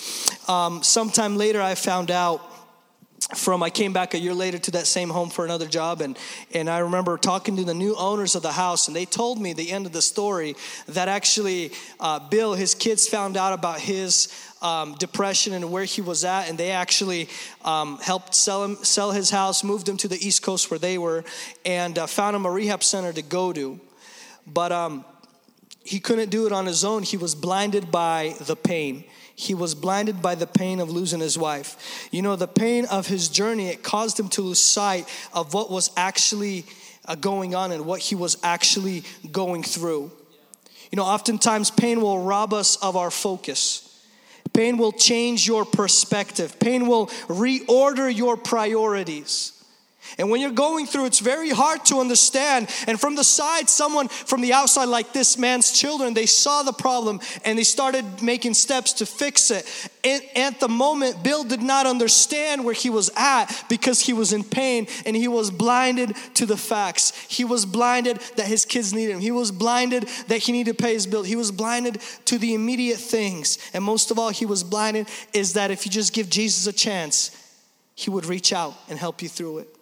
Um, 0.46 0.82
sometime 0.82 1.36
later, 1.36 1.60
I 1.60 1.74
found 1.74 2.10
out 2.10 2.40
from 3.34 3.62
I 3.62 3.68
came 3.68 3.92
back 3.92 4.14
a 4.14 4.18
year 4.18 4.32
later 4.32 4.58
to 4.58 4.70
that 4.72 4.86
same 4.86 5.10
home 5.10 5.28
for 5.28 5.44
another 5.44 5.66
job 5.66 6.00
and 6.00 6.16
and 6.54 6.70
I 6.70 6.78
remember 6.78 7.18
talking 7.18 7.56
to 7.56 7.64
the 7.64 7.74
new 7.74 7.94
owners 7.94 8.34
of 8.34 8.42
the 8.42 8.52
house 8.52 8.86
and 8.86 8.96
they 8.96 9.04
told 9.04 9.38
me 9.38 9.52
the 9.52 9.70
end 9.70 9.84
of 9.84 9.92
the 9.92 10.00
story 10.00 10.56
that 10.86 11.08
actually 11.08 11.72
uh, 12.00 12.20
Bill 12.20 12.54
his 12.54 12.74
kids 12.74 13.06
found 13.06 13.36
out 13.36 13.52
about 13.52 13.80
his 13.80 14.32
um, 14.62 14.94
depression 14.94 15.52
and 15.52 15.70
where 15.70 15.84
he 15.84 16.00
was 16.00 16.24
at 16.24 16.48
and 16.48 16.56
they 16.56 16.70
actually 16.70 17.28
um, 17.64 17.98
helped 17.98 18.34
sell 18.34 18.64
him 18.64 18.76
sell 18.82 19.10
his 19.10 19.28
house 19.28 19.62
moved 19.62 19.88
him 19.88 19.98
to 19.98 20.08
the 20.08 20.26
east 20.26 20.42
coast 20.42 20.70
where 20.70 20.78
they 20.78 20.96
were 20.96 21.22
and 21.66 21.98
uh, 21.98 22.06
found 22.06 22.34
him 22.34 22.46
a 22.46 22.50
rehab 22.50 22.82
center 22.82 23.12
to 23.12 23.22
go 23.22 23.52
to 23.52 23.78
but 24.52 24.72
um, 24.72 25.04
he 25.84 26.00
couldn't 26.00 26.30
do 26.30 26.46
it 26.46 26.52
on 26.52 26.66
his 26.66 26.84
own 26.84 27.02
he 27.02 27.16
was 27.16 27.34
blinded 27.34 27.90
by 27.90 28.34
the 28.40 28.56
pain 28.56 29.04
he 29.38 29.54
was 29.54 29.76
blinded 29.76 30.20
by 30.20 30.34
the 30.34 30.48
pain 30.48 30.80
of 30.80 30.90
losing 30.90 31.20
his 31.20 31.38
wife. 31.38 32.08
You 32.10 32.22
know, 32.22 32.34
the 32.34 32.48
pain 32.48 32.86
of 32.86 33.06
his 33.06 33.28
journey, 33.28 33.68
it 33.68 33.84
caused 33.84 34.18
him 34.18 34.28
to 34.30 34.42
lose 34.42 34.58
sight 34.58 35.08
of 35.32 35.54
what 35.54 35.70
was 35.70 35.92
actually 35.96 36.64
uh, 37.04 37.14
going 37.14 37.54
on 37.54 37.70
and 37.70 37.86
what 37.86 38.00
he 38.00 38.16
was 38.16 38.36
actually 38.42 39.04
going 39.30 39.62
through. 39.62 40.10
You 40.90 40.96
know, 40.96 41.04
oftentimes 41.04 41.70
pain 41.70 42.00
will 42.00 42.18
rob 42.18 42.52
us 42.52 42.74
of 42.82 42.96
our 42.96 43.12
focus. 43.12 43.84
Pain 44.52 44.76
will 44.76 44.90
change 44.90 45.46
your 45.46 45.64
perspective. 45.64 46.58
Pain 46.58 46.88
will 46.88 47.06
reorder 47.28 48.12
your 48.12 48.36
priorities. 48.36 49.52
And 50.16 50.30
when 50.30 50.40
you're 50.40 50.50
going 50.50 50.86
through, 50.86 51.06
it's 51.06 51.18
very 51.18 51.50
hard 51.50 51.84
to 51.86 51.98
understand. 51.98 52.68
And 52.86 53.00
from 53.00 53.16
the 53.16 53.24
side, 53.24 53.68
someone 53.68 54.08
from 54.08 54.40
the 54.40 54.52
outside, 54.52 54.86
like 54.86 55.12
this 55.12 55.36
man's 55.36 55.72
children, 55.72 56.14
they 56.14 56.26
saw 56.26 56.62
the 56.62 56.72
problem 56.72 57.20
and 57.44 57.58
they 57.58 57.64
started 57.64 58.22
making 58.22 58.54
steps 58.54 58.94
to 58.94 59.06
fix 59.06 59.50
it. 59.50 59.66
And 60.04 60.22
at 60.36 60.60
the 60.60 60.68
moment, 60.68 61.22
Bill 61.22 61.44
did 61.44 61.62
not 61.62 61.86
understand 61.86 62.64
where 62.64 62.74
he 62.74 62.88
was 62.88 63.10
at 63.16 63.46
because 63.68 64.00
he 64.00 64.12
was 64.12 64.32
in 64.32 64.44
pain 64.44 64.86
and 65.04 65.14
he 65.14 65.28
was 65.28 65.50
blinded 65.50 66.16
to 66.34 66.46
the 66.46 66.56
facts. 66.56 67.12
He 67.28 67.44
was 67.44 67.66
blinded 67.66 68.18
that 68.36 68.46
his 68.46 68.64
kids 68.64 68.94
needed 68.94 69.12
him. 69.12 69.20
He 69.20 69.30
was 69.30 69.50
blinded 69.50 70.08
that 70.28 70.38
he 70.38 70.52
needed 70.52 70.78
to 70.78 70.82
pay 70.82 70.94
his 70.94 71.06
bill. 71.06 71.24
He 71.24 71.36
was 71.36 71.50
blinded 71.50 72.00
to 72.26 72.38
the 72.38 72.54
immediate 72.54 72.98
things. 72.98 73.58
And 73.74 73.84
most 73.84 74.10
of 74.10 74.18
all, 74.18 74.30
he 74.30 74.46
was 74.46 74.62
blinded 74.64 75.08
is 75.32 75.54
that 75.54 75.70
if 75.70 75.84
you 75.84 75.92
just 75.92 76.12
give 76.12 76.30
Jesus 76.30 76.66
a 76.66 76.72
chance, 76.72 77.30
he 77.94 78.10
would 78.10 78.26
reach 78.26 78.52
out 78.52 78.74
and 78.88 78.98
help 78.98 79.22
you 79.22 79.28
through 79.28 79.58
it. 79.58 79.77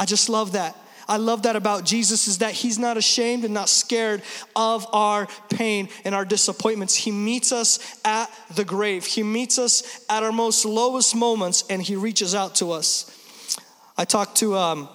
I 0.00 0.06
just 0.06 0.30
love 0.30 0.52
that. 0.52 0.74
I 1.06 1.18
love 1.18 1.42
that 1.42 1.56
about 1.56 1.84
Jesus 1.84 2.26
is 2.26 2.38
that 2.38 2.52
he's 2.52 2.78
not 2.78 2.96
ashamed 2.96 3.44
and 3.44 3.52
not 3.52 3.68
scared 3.68 4.22
of 4.56 4.86
our 4.94 5.28
pain 5.50 5.90
and 6.06 6.14
our 6.14 6.24
disappointments. 6.24 6.94
He 6.94 7.10
meets 7.10 7.52
us 7.52 8.00
at 8.02 8.30
the 8.54 8.64
grave. 8.64 9.04
He 9.04 9.22
meets 9.22 9.58
us 9.58 10.06
at 10.08 10.22
our 10.22 10.32
most 10.32 10.64
lowest 10.64 11.14
moments 11.14 11.64
and 11.68 11.82
he 11.82 11.96
reaches 11.96 12.34
out 12.34 12.54
to 12.56 12.72
us. 12.72 13.14
I 13.98 14.06
talked 14.06 14.38
to 14.38 14.56
um, 14.56 14.88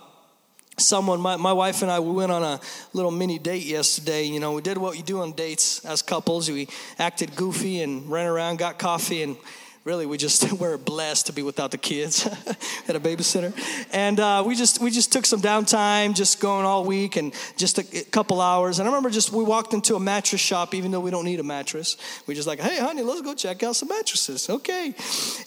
someone, 0.80 1.22
my, 1.22 1.36
my 1.36 1.54
wife 1.54 1.84
and 1.84 1.92
I, 1.92 2.00
we 2.00 2.14
went 2.14 2.32
on 2.32 2.42
a 2.42 2.60
little 2.94 3.12
mini 3.12 3.38
date 3.38 3.66
yesterday. 3.66 4.24
You 4.24 4.40
know, 4.40 4.54
we 4.54 4.64
did 4.64 4.80
what 4.80 4.98
you 4.98 5.04
do 5.04 5.22
on 5.22 5.34
dates 5.34 5.86
as 5.86 6.02
couples. 6.02 6.50
We 6.50 6.68
acted 6.98 7.36
goofy 7.36 7.84
and 7.84 8.10
ran 8.10 8.26
around, 8.26 8.58
got 8.58 8.80
coffee, 8.80 9.22
and 9.22 9.38
really 9.86 10.08
we 10.08 10.18
just 10.18 10.52
were 10.60 10.78
blessed 10.80 11.28
to 11.28 11.34
be 11.34 11.44
without 11.44 11.70
the 11.70 11.78
kids 11.78 12.26
at 12.88 12.96
a 12.96 13.00
babysitter. 13.00 13.54
And 13.94 14.20
uh, 14.20 14.44
we 14.46 14.56
just 14.56 14.82
we 14.82 14.90
just 14.90 15.14
took 15.14 15.28
some 15.28 15.42
downtime 15.42 16.16
just 16.16 16.40
going 16.40 16.66
all 16.66 16.84
week 16.84 17.18
and 17.18 17.34
just 17.56 17.78
a, 17.78 17.84
couple 18.06 18.42
hours. 18.42 18.80
And 18.80 18.88
i 18.88 18.92
remember 18.92 19.10
just 19.12 19.32
we 19.32 19.44
walked 19.44 19.74
into 19.74 19.96
a 19.96 20.00
mattress 20.00 20.42
shop 20.42 20.74
even 20.74 20.90
though 20.92 21.00
we 21.00 21.12
don't 21.12 21.24
need 21.24 21.40
a 21.40 21.44
mattress. 21.44 21.98
We 22.26 22.34
just 22.34 22.48
like 22.48 22.60
hey 22.60 22.80
honey 22.80 23.04
let's 23.04 23.22
go 23.22 23.36
check 23.36 23.62
out 23.62 23.76
some 23.76 23.90
mattresses. 23.90 24.50
Okay. 24.50 24.96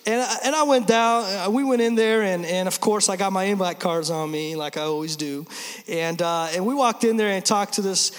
And 0.06 0.22
I, 0.22 0.36
and 0.44 0.54
I 0.54 0.62
went 0.62 0.86
down 0.86 1.24
uh, 1.24 1.50
we 1.50 1.64
went 1.64 1.82
in 1.82 1.96
there 1.96 2.22
and, 2.22 2.46
and 2.46 2.68
of 2.68 2.80
course 2.80 3.08
i 3.08 3.16
got 3.16 3.32
my 3.32 3.44
invite 3.44 3.80
cards 3.80 4.08
on 4.08 4.30
me 4.30 4.54
like 4.54 4.76
i 4.76 4.82
always 4.82 5.16
do. 5.16 5.46
And 5.88 6.22
uh, 6.22 6.48
and 6.54 6.64
we 6.64 6.74
walked 6.74 7.02
in 7.02 7.16
there 7.16 7.28
and 7.28 7.44
talked 7.44 7.74
to 7.74 7.82
this 7.82 8.12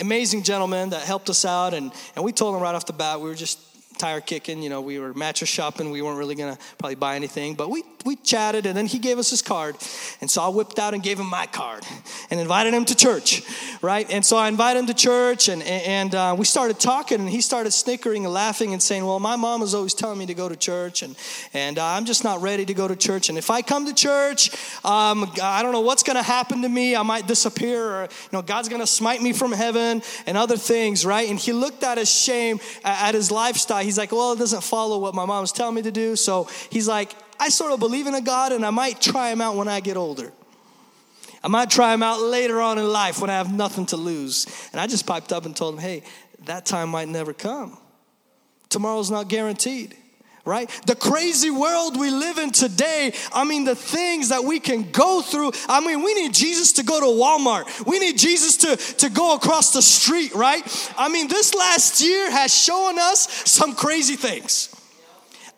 amazing 0.00 0.44
gentleman 0.44 0.90
that 0.90 1.02
helped 1.02 1.28
us 1.28 1.44
out. 1.44 1.74
And, 1.74 1.92
and 2.14 2.24
we 2.24 2.32
told 2.32 2.54
him 2.54 2.62
right 2.62 2.74
off 2.74 2.86
the 2.86 2.92
bat 2.92 3.20
we 3.20 3.28
were 3.28 3.34
just 3.34 3.73
tire 3.98 4.20
kicking. 4.20 4.62
You 4.62 4.70
know, 4.70 4.80
we 4.80 4.98
were 4.98 5.14
mattress 5.14 5.50
shopping. 5.50 5.90
We 5.90 6.02
weren't 6.02 6.18
really 6.18 6.34
going 6.34 6.54
to 6.54 6.60
probably 6.78 6.96
buy 6.96 7.16
anything, 7.16 7.54
but 7.54 7.70
we, 7.70 7.82
we 8.04 8.16
chatted 8.16 8.66
and 8.66 8.76
then 8.76 8.86
he 8.86 8.98
gave 8.98 9.18
us 9.18 9.30
his 9.30 9.42
card. 9.42 9.76
And 10.20 10.30
so 10.30 10.42
I 10.42 10.48
whipped 10.48 10.78
out 10.78 10.94
and 10.94 11.02
gave 11.02 11.18
him 11.18 11.28
my 11.28 11.46
card 11.46 11.84
and 12.30 12.38
invited 12.38 12.74
him 12.74 12.84
to 12.86 12.94
church, 12.94 13.42
right? 13.80 14.10
And 14.10 14.24
so 14.24 14.36
I 14.36 14.48
invited 14.48 14.80
him 14.80 14.86
to 14.86 14.94
church 14.94 15.48
and, 15.48 15.62
and 15.62 16.14
uh, 16.14 16.34
we 16.38 16.44
started 16.44 16.78
talking 16.78 17.20
and 17.20 17.28
he 17.28 17.40
started 17.40 17.72
snickering 17.72 18.24
and 18.24 18.34
laughing 18.34 18.72
and 18.72 18.82
saying, 18.82 19.04
Well, 19.04 19.20
my 19.20 19.36
mom 19.36 19.60
was 19.60 19.74
always 19.74 19.94
telling 19.94 20.18
me 20.18 20.26
to 20.26 20.34
go 20.34 20.48
to 20.48 20.56
church 20.56 21.02
and, 21.02 21.16
and 21.52 21.78
uh, 21.78 21.84
I'm 21.86 22.04
just 22.04 22.24
not 22.24 22.42
ready 22.42 22.66
to 22.66 22.74
go 22.74 22.86
to 22.86 22.96
church. 22.96 23.28
And 23.28 23.38
if 23.38 23.50
I 23.50 23.62
come 23.62 23.86
to 23.86 23.94
church, 23.94 24.50
um, 24.84 25.30
I 25.42 25.62
don't 25.62 25.72
know 25.72 25.80
what's 25.80 26.02
going 26.02 26.16
to 26.16 26.22
happen 26.22 26.62
to 26.62 26.68
me. 26.68 26.94
I 26.94 27.02
might 27.02 27.26
disappear 27.26 27.84
or, 27.84 28.02
you 28.02 28.28
know, 28.32 28.42
God's 28.42 28.68
going 28.68 28.82
to 28.82 28.86
smite 28.86 29.22
me 29.22 29.32
from 29.32 29.52
heaven 29.52 30.02
and 30.26 30.36
other 30.36 30.56
things, 30.56 31.06
right? 31.06 31.28
And 31.28 31.38
he 31.38 31.52
looked 31.52 31.82
at 31.82 31.98
his 31.98 32.10
shame, 32.10 32.60
at 32.84 33.14
his 33.14 33.30
lifestyle 33.30 33.82
he's 33.82 33.98
like, 33.98 34.12
well, 34.12 34.32
it 34.32 34.38
doesn't 34.38 34.62
follow 34.62 34.98
what 34.98 35.14
my 35.14 35.24
mom's 35.24 35.52
telling 35.52 35.74
me 35.74 35.82
to 35.82 35.90
do. 35.90 36.16
So 36.16 36.48
he's 36.70 36.88
like, 36.88 37.14
I 37.38 37.48
sort 37.48 37.72
of 37.72 37.80
believe 37.80 38.06
in 38.06 38.14
a 38.14 38.20
God 38.20 38.52
and 38.52 38.64
I 38.64 38.70
might 38.70 39.00
try 39.00 39.30
him 39.30 39.40
out 39.40 39.56
when 39.56 39.68
I 39.68 39.80
get 39.80 39.96
older. 39.96 40.32
I 41.42 41.48
might 41.48 41.68
try 41.68 41.92
him 41.92 42.02
out 42.02 42.20
later 42.20 42.60
on 42.60 42.78
in 42.78 42.88
life 42.88 43.20
when 43.20 43.28
I 43.28 43.34
have 43.34 43.52
nothing 43.52 43.86
to 43.86 43.96
lose. 43.96 44.46
And 44.72 44.80
I 44.80 44.86
just 44.86 45.06
piped 45.06 45.32
up 45.32 45.44
and 45.44 45.54
told 45.54 45.74
him, 45.74 45.80
hey, 45.80 46.02
that 46.46 46.64
time 46.64 46.88
might 46.88 47.08
never 47.08 47.32
come. 47.34 47.76
Tomorrow's 48.70 49.10
not 49.10 49.28
guaranteed 49.28 49.96
right? 50.44 50.68
The 50.86 50.94
crazy 50.94 51.50
world 51.50 51.98
we 51.98 52.10
live 52.10 52.38
in 52.38 52.50
today, 52.50 53.12
I 53.32 53.44
mean, 53.44 53.64
the 53.64 53.74
things 53.74 54.28
that 54.28 54.44
we 54.44 54.60
can 54.60 54.90
go 54.90 55.22
through. 55.22 55.52
I 55.68 55.80
mean, 55.80 56.02
we 56.02 56.14
need 56.14 56.34
Jesus 56.34 56.74
to 56.74 56.82
go 56.82 57.00
to 57.00 57.06
Walmart. 57.06 57.86
We 57.86 57.98
need 57.98 58.18
Jesus 58.18 58.58
to, 58.58 58.76
to 58.96 59.10
go 59.10 59.34
across 59.34 59.72
the 59.72 59.82
street, 59.82 60.34
right? 60.34 60.62
I 60.98 61.08
mean, 61.08 61.28
this 61.28 61.54
last 61.54 62.02
year 62.02 62.30
has 62.30 62.54
shown 62.54 62.98
us 62.98 63.50
some 63.50 63.74
crazy 63.74 64.16
things. 64.16 64.68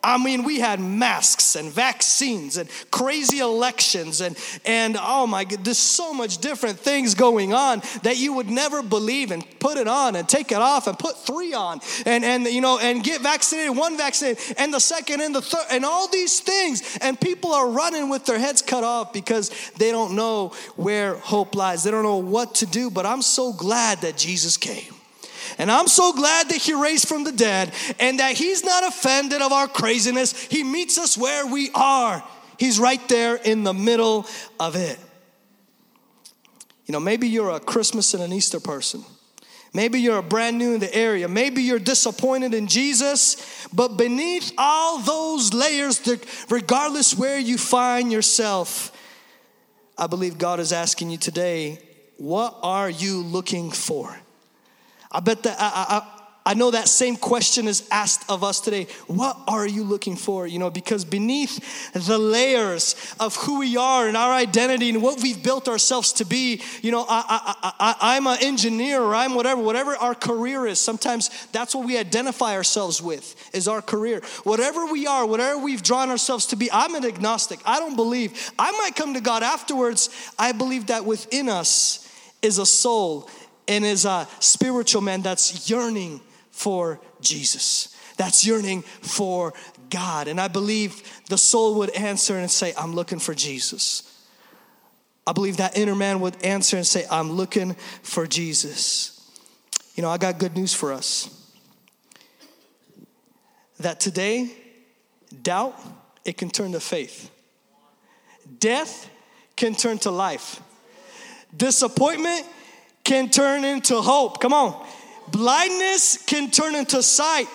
I 0.03 0.17
mean, 0.17 0.43
we 0.43 0.59
had 0.59 0.79
masks 0.79 1.55
and 1.55 1.71
vaccines 1.71 2.57
and 2.57 2.69
crazy 2.91 3.39
elections 3.39 4.21
and, 4.21 4.37
and 4.65 4.97
oh 4.99 5.27
my 5.27 5.43
God, 5.43 5.65
there's 5.65 5.77
so 5.77 6.13
much 6.13 6.37
different 6.37 6.79
things 6.79 7.15
going 7.15 7.53
on 7.53 7.81
that 8.03 8.17
you 8.17 8.33
would 8.33 8.49
never 8.49 8.81
believe 8.83 9.31
and 9.31 9.43
put 9.59 9.77
it 9.77 9.87
on 9.87 10.15
and 10.15 10.29
take 10.29 10.51
it 10.51 10.59
off 10.59 10.87
and 10.87 10.97
put 10.97 11.17
three 11.17 11.53
on 11.53 11.79
and, 12.05 12.23
and 12.23 12.45
you 12.45 12.61
know, 12.61 12.79
and 12.79 13.03
get 13.03 13.21
vaccinated, 13.21 13.75
one 13.75 13.97
vaccinated 13.97 14.55
and 14.57 14.73
the 14.73 14.79
second 14.79 15.21
and 15.21 15.33
the 15.33 15.41
third 15.41 15.65
and 15.71 15.83
all 15.83 16.07
these 16.07 16.39
things. 16.39 16.97
And 17.01 17.19
people 17.19 17.51
are 17.53 17.69
running 17.69 18.09
with 18.09 18.25
their 18.25 18.39
heads 18.39 18.61
cut 18.61 18.83
off 18.83 19.13
because 19.13 19.49
they 19.77 19.91
don't 19.91 20.15
know 20.15 20.53
where 20.75 21.15
hope 21.15 21.55
lies. 21.55 21.83
They 21.83 21.91
don't 21.91 22.03
know 22.03 22.17
what 22.17 22.55
to 22.55 22.65
do. 22.65 22.89
But 22.89 23.05
I'm 23.05 23.21
so 23.21 23.53
glad 23.53 24.01
that 24.01 24.17
Jesus 24.17 24.57
came. 24.57 24.96
And 25.57 25.71
I'm 25.71 25.87
so 25.87 26.13
glad 26.13 26.49
that 26.49 26.57
He 26.57 26.73
raised 26.73 27.07
from 27.07 27.23
the 27.23 27.31
dead 27.31 27.73
and 27.99 28.19
that 28.19 28.37
He's 28.37 28.63
not 28.63 28.85
offended 28.85 29.41
of 29.41 29.51
our 29.51 29.67
craziness. 29.67 30.43
He 30.43 30.63
meets 30.63 30.97
us 30.97 31.17
where 31.17 31.45
we 31.45 31.69
are, 31.73 32.23
He's 32.57 32.79
right 32.79 33.05
there 33.09 33.35
in 33.35 33.63
the 33.63 33.73
middle 33.73 34.25
of 34.59 34.75
it. 34.75 34.99
You 36.85 36.93
know, 36.93 36.99
maybe 36.99 37.27
you're 37.27 37.51
a 37.51 37.59
Christmas 37.59 38.13
and 38.13 38.23
an 38.23 38.31
Easter 38.31 38.59
person. 38.59 39.03
Maybe 39.73 39.99
you're 39.99 40.21
brand 40.21 40.57
new 40.57 40.73
in 40.73 40.79
the 40.79 40.93
area. 40.95 41.27
Maybe 41.27 41.61
you're 41.61 41.79
disappointed 41.79 42.53
in 42.53 42.67
Jesus. 42.67 43.67
But 43.73 43.89
beneath 43.89 44.51
all 44.57 44.99
those 44.99 45.53
layers, 45.53 46.01
regardless 46.49 47.15
where 47.15 47.37
you 47.37 47.57
find 47.57 48.11
yourself, 48.11 48.91
I 49.97 50.07
believe 50.07 50.37
God 50.37 50.59
is 50.59 50.71
asking 50.71 51.09
you 51.09 51.17
today, 51.17 51.79
what 52.17 52.57
are 52.63 52.89
you 52.89 53.21
looking 53.21 53.69
for? 53.69 54.17
I 55.11 55.19
bet 55.19 55.43
that 55.43 55.57
I, 55.59 55.97
I, 55.97 56.17
I 56.47 56.53
know 56.53 56.71
that 56.71 56.87
same 56.87 57.17
question 57.17 57.67
is 57.67 57.85
asked 57.91 58.23
of 58.29 58.41
us 58.41 58.61
today. 58.61 58.87
What 59.07 59.37
are 59.49 59.67
you 59.67 59.83
looking 59.83 60.15
for? 60.15 60.47
You 60.47 60.59
know, 60.59 60.69
because 60.69 61.03
beneath 61.03 61.91
the 61.91 62.17
layers 62.17 62.95
of 63.19 63.35
who 63.35 63.59
we 63.59 63.75
are 63.75 64.07
and 64.07 64.15
our 64.15 64.31
identity 64.31 64.89
and 64.89 65.03
what 65.03 65.21
we've 65.21 65.43
built 65.43 65.67
ourselves 65.67 66.13
to 66.13 66.25
be, 66.25 66.61
you 66.81 66.91
know, 66.91 67.05
I, 67.07 67.55
I, 67.61 67.73
I, 67.79 68.15
I'm 68.15 68.27
an 68.27 68.37
engineer 68.39 69.01
or 69.01 69.13
I'm 69.13 69.35
whatever, 69.35 69.61
whatever 69.61 69.97
our 69.97 70.15
career 70.15 70.65
is. 70.65 70.79
Sometimes 70.79 71.29
that's 71.51 71.75
what 71.75 71.85
we 71.85 71.97
identify 71.97 72.53
ourselves 72.53 73.01
with 73.01 73.35
is 73.53 73.67
our 73.67 73.81
career. 73.81 74.21
Whatever 74.45 74.85
we 74.85 75.05
are, 75.05 75.25
whatever 75.25 75.59
we've 75.59 75.83
drawn 75.83 76.09
ourselves 76.09 76.45
to 76.45 76.55
be, 76.55 76.71
I'm 76.71 76.95
an 76.95 77.03
agnostic. 77.03 77.59
I 77.65 77.79
don't 77.79 77.97
believe. 77.97 78.53
I 78.57 78.71
might 78.71 78.95
come 78.95 79.15
to 79.15 79.21
God 79.21 79.43
afterwards. 79.43 80.09
I 80.39 80.53
believe 80.53 80.87
that 80.87 81.03
within 81.03 81.49
us 81.49 82.09
is 82.41 82.57
a 82.57 82.65
soul 82.65 83.29
and 83.67 83.85
is 83.85 84.05
a 84.05 84.27
spiritual 84.39 85.01
man 85.01 85.21
that's 85.21 85.69
yearning 85.69 86.21
for 86.51 86.99
Jesus, 87.21 87.95
that's 88.17 88.45
yearning 88.45 88.81
for 88.81 89.53
God. 89.89 90.27
And 90.27 90.39
I 90.39 90.47
believe 90.47 91.03
the 91.29 91.37
soul 91.37 91.75
would 91.75 91.91
answer 91.91 92.37
and 92.37 92.49
say, 92.49 92.73
I'm 92.77 92.93
looking 92.93 93.19
for 93.19 93.33
Jesus. 93.33 94.03
I 95.25 95.33
believe 95.33 95.57
that 95.57 95.77
inner 95.77 95.95
man 95.95 96.21
would 96.21 96.41
answer 96.43 96.77
and 96.77 96.87
say, 96.87 97.05
I'm 97.11 97.31
looking 97.31 97.73
for 98.01 98.25
Jesus. 98.25 99.13
You 99.95 100.03
know, 100.03 100.09
I 100.09 100.17
got 100.17 100.39
good 100.39 100.55
news 100.55 100.73
for 100.73 100.93
us. 100.93 101.33
That 103.79 103.99
today, 103.99 104.51
doubt, 105.43 105.79
it 106.23 106.37
can 106.37 106.49
turn 106.49 106.71
to 106.71 106.79
faith. 106.79 107.29
Death 108.59 109.09
can 109.55 109.75
turn 109.75 109.97
to 109.99 110.11
life. 110.11 110.61
Disappointment 111.55 112.45
can 113.07 113.29
turn 113.29 113.63
into 113.63 114.01
hope. 114.01 114.41
Come 114.41 114.51
on. 114.51 114.85
Blindness 115.29 116.17
can 116.25 116.51
turn 116.51 116.75
into 116.75 117.01
sight. 117.01 117.47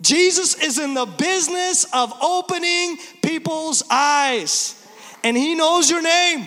Jesus 0.00 0.62
is 0.62 0.78
in 0.78 0.94
the 0.94 1.04
business 1.04 1.84
of 1.92 2.12
opening 2.22 2.96
people's 3.20 3.82
eyes, 3.90 4.80
and 5.24 5.36
He 5.36 5.56
knows 5.56 5.90
your 5.90 6.00
name. 6.00 6.46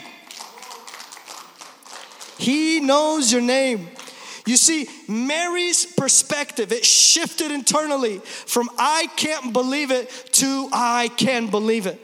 He 2.38 2.80
knows 2.80 3.34
your 3.34 3.42
name. 3.42 3.90
You 4.46 4.56
see, 4.56 4.88
Mary's 5.10 5.86
perspective, 5.86 6.72
it 6.72 6.86
shifted 6.86 7.52
internally 7.52 8.20
from 8.20 8.70
I 8.78 9.08
can't 9.18 9.52
believe 9.52 9.92
it 9.92 10.10
to 10.34 10.70
I 10.72 11.10
can 11.18 11.48
believe 11.50 11.86
it. 11.86 12.00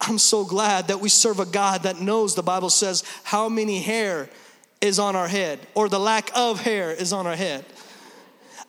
I'm 0.00 0.18
so 0.18 0.44
glad 0.46 0.88
that 0.88 1.00
we 1.00 1.10
serve 1.10 1.40
a 1.40 1.46
God 1.46 1.82
that 1.82 2.00
knows, 2.00 2.34
the 2.34 2.42
Bible 2.42 2.70
says, 2.70 3.04
how 3.22 3.50
many 3.50 3.80
hair 3.80 4.30
is 4.84 4.98
on 4.98 5.16
our 5.16 5.28
head, 5.28 5.58
or 5.74 5.88
the 5.88 5.98
lack 5.98 6.30
of 6.36 6.60
hair 6.60 6.92
is 6.92 7.12
on 7.12 7.26
our 7.26 7.34
head. 7.34 7.64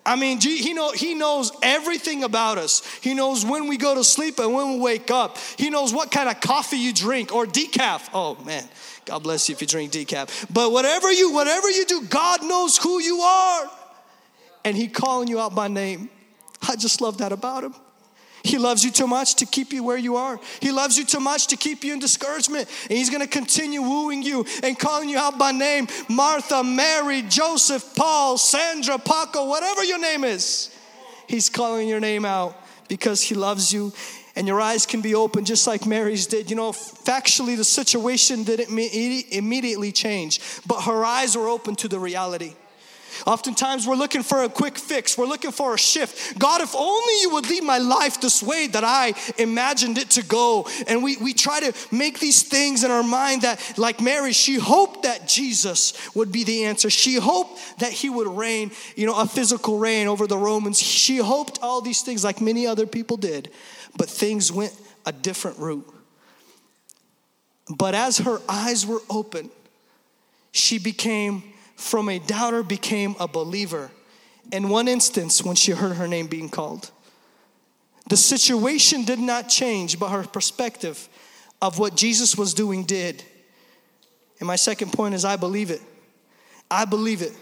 I 0.06 0.16
mean, 0.16 0.40
he, 0.40 0.74
know, 0.74 0.92
he 0.92 1.16
knows 1.16 1.52
everything 1.64 2.24
about 2.24 2.58
us. 2.60 2.84
He 3.02 3.16
knows 3.16 3.44
when 3.44 3.68
we 3.68 3.76
go 3.76 3.96
to 3.96 4.04
sleep 4.04 4.38
and 4.40 4.54
when 4.54 4.74
we 4.74 4.80
wake 4.80 5.10
up. 5.10 5.38
He 5.58 5.72
knows 5.72 5.94
what 5.94 6.12
kind 6.12 6.30
of 6.30 6.40
coffee 6.40 6.78
you 6.78 6.94
drink 6.94 7.34
or 7.34 7.46
decaf. 7.46 8.10
Oh 8.14 8.36
man, 8.46 8.64
God 9.06 9.24
bless 9.24 9.50
you 9.50 9.54
if 9.56 9.62
you 9.62 9.68
drink 9.68 9.92
decaf. 9.92 10.46
But 10.54 10.72
whatever 10.72 11.12
you 11.12 11.34
whatever 11.34 11.70
you 11.72 11.86
do, 11.86 12.04
God 12.04 12.44
knows 12.44 12.78
who 12.78 13.02
you 13.02 13.20
are. 13.20 13.70
And 14.64 14.78
he 14.78 14.88
calling 14.88 15.28
you 15.28 15.40
out 15.40 15.56
by 15.56 15.68
name. 15.68 16.10
I 16.68 16.76
just 16.76 17.02
love 17.02 17.18
that 17.18 17.32
about 17.32 17.64
him. 17.64 17.74
He 18.46 18.60
loves 18.60 18.86
you 18.86 18.92
too 18.92 19.08
much 19.08 19.36
to 19.36 19.46
keep 19.48 19.74
you 19.74 19.84
where 19.84 19.98
you 19.98 20.18
are. 20.18 20.40
He 20.62 20.72
loves 20.72 21.00
you 21.00 21.04
too 21.04 21.20
much 21.20 21.48
to 21.48 21.58
keep 21.58 21.84
you 21.84 21.94
in 21.94 22.00
discouragement. 22.00 22.70
And 22.84 22.92
He's 22.92 23.10
going 23.10 23.24
to 23.24 23.28
continue 23.28 23.82
wooing 23.82 24.22
you 24.22 24.46
and 24.62 24.78
calling 24.78 25.10
you 25.10 25.18
out 25.18 25.40
by 25.40 25.52
name 25.52 25.88
Martha, 26.08 26.64
Mary, 26.64 27.24
Joseph, 27.24 27.96
Paul, 27.96 28.38
Sandra, 28.38 29.00
Paco, 29.00 29.48
whatever 29.50 29.84
your 29.84 30.00
name 30.00 30.24
is. 30.24 30.70
He's 31.28 31.50
calling 31.50 31.88
your 31.88 32.00
name 32.00 32.24
out 32.24 32.56
because 32.88 33.20
He 33.20 33.34
loves 33.34 33.74
you 33.74 33.92
and 34.36 34.46
your 34.46 34.62
eyes 34.62 34.86
can 34.86 35.02
be 35.02 35.16
open 35.16 35.44
just 35.44 35.66
like 35.66 35.88
Mary's 35.88 36.28
did. 36.28 36.52
You 36.52 36.56
know, 36.56 36.72
factually, 36.72 37.58
the 37.58 37.64
situation 37.64 38.44
didn't 38.44 38.70
immediately 38.70 39.92
change, 39.92 40.40
but 40.68 40.82
her 40.82 41.04
eyes 41.04 41.36
were 41.36 41.48
open 41.48 41.76
to 41.78 41.88
the 41.88 41.98
reality. 41.98 42.54
Oftentimes, 43.26 43.88
we're 43.88 43.96
looking 43.96 44.24
for 44.24 44.44
a 44.44 44.50
quick 44.50 44.78
fix. 44.78 45.18
We're 45.18 45.26
looking 45.26 45.52
for 45.52 45.74
a 45.74 45.78
shift. 45.78 46.38
God, 46.38 46.62
if 46.62 46.76
only 46.76 47.14
you 47.22 47.32
would 47.32 47.50
lead 47.50 47.64
my 47.64 47.78
life 47.78 48.22
this 48.22 48.44
way 48.44 48.68
that 48.68 48.84
I 48.84 49.14
imagined 49.38 49.98
it 49.98 50.12
to 50.12 50.24
go. 50.24 50.68
And 50.88 51.04
we, 51.04 51.18
we 51.18 51.34
try 51.34 51.60
to 51.60 51.74
make 51.92 52.20
these 52.20 52.44
things 52.44 52.84
in 52.84 52.92
our 52.92 53.04
mind 53.04 53.44
that, 53.44 53.78
like 53.78 54.02
Mary, 54.02 54.34
she 54.34 54.56
hoped 54.56 55.04
that 55.04 55.28
Jesus 55.28 55.94
would 56.16 56.32
be 56.32 56.44
the 56.44 56.66
answer. 56.66 56.90
She 56.90 57.16
hoped 57.16 57.80
that 57.80 57.92
he 57.92 58.10
would 58.10 58.28
reign, 58.28 58.72
you 58.96 59.06
know, 59.06 59.20
a 59.20 59.26
physical 59.26 59.78
reign 59.78 60.08
over 60.08 60.28
the 60.28 60.38
Romans. 60.38 60.80
She 60.80 61.18
hoped 61.18 61.60
all 61.62 61.82
these 61.82 62.02
things 62.02 62.24
like 62.24 62.42
many 62.42 62.68
other 62.68 62.86
people 62.86 63.18
did, 63.18 63.52
but 63.98 64.10
things 64.10 64.52
went 64.52 64.74
a 65.06 65.12
different 65.12 65.58
route. 65.60 65.88
But 67.70 67.96
as 67.96 68.20
her 68.20 68.40
eyes 68.48 68.86
were 68.86 69.02
open, 69.10 69.50
she 70.52 70.78
became 70.78 71.44
from 71.76 72.10
a 72.10 72.20
doubter 72.20 72.64
became 72.64 73.16
a 73.20 73.28
believer 73.28 73.92
in 74.52 74.70
one 74.70 74.88
instance 74.88 75.44
when 75.44 75.56
she 75.56 75.72
heard 75.72 75.96
her 75.98 76.08
name 76.08 76.28
being 76.28 76.50
called. 76.50 76.92
The 78.10 78.18
situation 78.18 79.04
did 79.04 79.20
not 79.20 79.50
change, 79.50 80.00
but 80.00 80.10
her 80.10 80.24
perspective 80.24 81.10
of 81.62 81.80
what 81.80 81.96
Jesus 81.96 82.38
was 82.38 82.54
doing 82.54 82.84
did. 82.84 83.24
And 84.40 84.48
my 84.48 84.56
second 84.56 84.94
point 84.94 85.16
is 85.16 85.26
I 85.26 85.36
believe 85.36 85.72
it. 85.72 85.82
I 86.70 86.86
believe 86.86 87.22
it. 87.22 87.34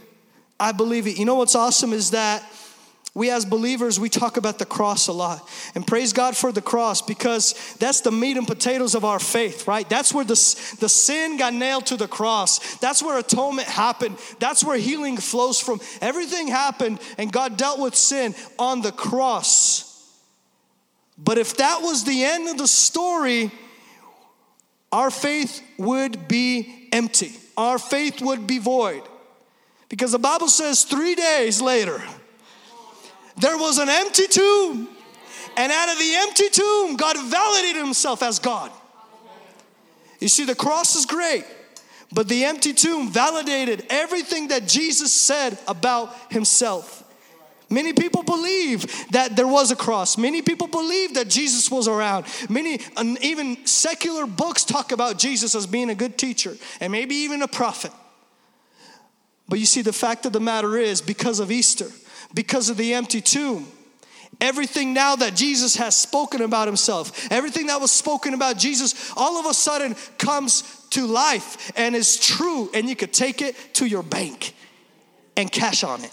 I 0.60 0.72
believe 0.72 1.08
it. 1.08 1.18
You 1.18 1.26
know 1.26 1.36
what's 1.36 1.56
awesome 1.56 1.92
is 1.92 2.12
that 2.12 2.44
we 3.16 3.30
as 3.30 3.46
believers, 3.46 4.00
we 4.00 4.10
talk 4.10 4.38
about 4.38 4.58
the 4.58 4.66
cross 4.66 5.08
a 5.08 5.14
lot. 5.14 5.48
And 5.76 5.86
praise 5.86 6.14
God 6.14 6.36
for 6.36 6.52
the 6.52 6.64
cross 6.64 7.02
because 7.02 7.76
that's 7.80 8.02
the 8.02 8.12
meat 8.12 8.38
and 8.38 8.48
potatoes 8.48 8.96
of 8.96 9.06
our 9.06 9.20
faith, 9.20 9.68
right? 9.68 9.88
That's 9.88 10.12
where 10.12 10.26
the, 10.26 10.34
the 10.80 10.90
sin 10.90 11.38
got 11.38 11.54
nailed 11.54 11.86
to 11.88 11.98
the 11.98 12.08
cross. 12.08 12.78
That's 12.78 13.04
where 13.04 13.20
atonement 13.20 13.68
happened. 13.68 14.18
That's 14.40 14.64
where 14.64 14.80
healing 14.80 15.18
flows 15.18 15.60
from. 15.60 15.80
Everything 16.02 16.48
happened 16.48 17.00
and 17.20 17.32
God 17.32 17.56
dealt 17.56 17.80
with 17.80 17.94
sin 17.94 18.34
on 18.58 18.82
the 18.82 18.92
cross. 18.92 19.90
But 21.16 21.38
if 21.38 21.58
that 21.58 21.82
was 21.84 22.06
the 22.06 22.24
end 22.24 22.50
of 22.50 22.58
the 22.58 22.68
story, 22.68 23.52
our 24.92 25.12
faith 25.12 25.62
would 25.78 26.28
be 26.28 26.90
empty. 26.92 27.34
Our 27.56 27.78
faith 27.78 28.22
would 28.22 28.48
be 28.48 28.58
void. 28.58 29.04
Because 29.88 30.12
the 30.12 30.20
Bible 30.20 30.48
says 30.48 30.84
three 30.84 31.14
days 31.14 31.62
later, 31.62 32.02
there 33.44 33.58
was 33.58 33.78
an 33.78 33.90
empty 33.90 34.28
tomb. 34.28 34.88
And 35.58 35.72
out 35.72 35.90
of 35.90 36.00
the 36.00 36.16
empty 36.16 36.50
tomb, 36.50 36.96
God 36.96 37.18
validated 37.30 37.84
himself 37.84 38.24
as 38.24 38.40
God. 38.40 38.72
You 40.20 40.30
see, 40.30 40.46
the 40.46 40.56
cross 40.56 40.96
is 40.96 41.06
great, 41.06 41.46
but 42.12 42.30
the 42.30 42.46
empty 42.46 42.74
tomb 42.74 43.12
validated 43.12 43.86
everything 43.90 44.48
that 44.48 44.68
Jesus 44.68 45.12
said 45.12 45.60
about 45.68 46.16
himself. 46.32 47.02
Many 47.70 47.92
people 47.92 48.24
believe 48.24 49.10
that 49.12 49.36
there 49.36 49.48
was 49.48 49.72
a 49.72 49.76
cross. 49.76 50.18
Many 50.18 50.42
people 50.42 50.68
believe 50.68 51.16
that 51.16 51.28
Jesus 51.28 51.70
was 51.70 51.88
around. 51.88 52.26
Many, 52.50 52.80
even 53.22 53.66
secular 53.66 54.26
books 54.26 54.64
talk 54.64 54.92
about 54.92 55.18
Jesus 55.18 55.54
as 55.54 55.68
being 55.68 55.90
a 55.90 55.96
good 55.96 56.18
teacher 56.18 56.56
and 56.80 56.92
maybe 56.92 57.16
even 57.16 57.42
a 57.42 57.48
prophet. 57.48 57.92
But 59.50 59.60
you 59.60 59.66
see, 59.66 59.82
the 59.82 59.92
fact 59.92 60.26
of 60.26 60.32
the 60.34 60.40
matter 60.40 60.78
is, 60.78 61.02
because 61.02 61.40
of 61.40 61.52
Easter, 61.52 61.90
because 62.34 62.70
of 62.70 62.78
the 62.78 62.94
empty 62.94 63.22
tomb. 63.22 63.68
Everything 64.42 64.94
now 64.94 65.16
that 65.16 65.36
Jesus 65.36 65.76
has 65.76 65.98
spoken 65.98 66.42
about 66.42 66.68
himself, 66.68 67.32
everything 67.32 67.68
that 67.68 67.80
was 67.80 67.92
spoken 67.92 68.34
about 68.34 68.58
Jesus, 68.58 69.14
all 69.16 69.38
of 69.38 69.46
a 69.46 69.54
sudden 69.54 69.96
comes 70.18 70.86
to 70.90 71.06
life 71.06 71.72
and 71.78 71.96
is 71.96 72.18
true, 72.18 72.70
and 72.74 72.90
you 72.90 72.96
could 72.96 73.14
take 73.14 73.42
it 73.42 73.56
to 73.76 73.86
your 73.86 74.04
bank 74.04 74.54
and 75.38 75.52
cash 75.52 75.84
on 75.84 76.04
it. 76.04 76.12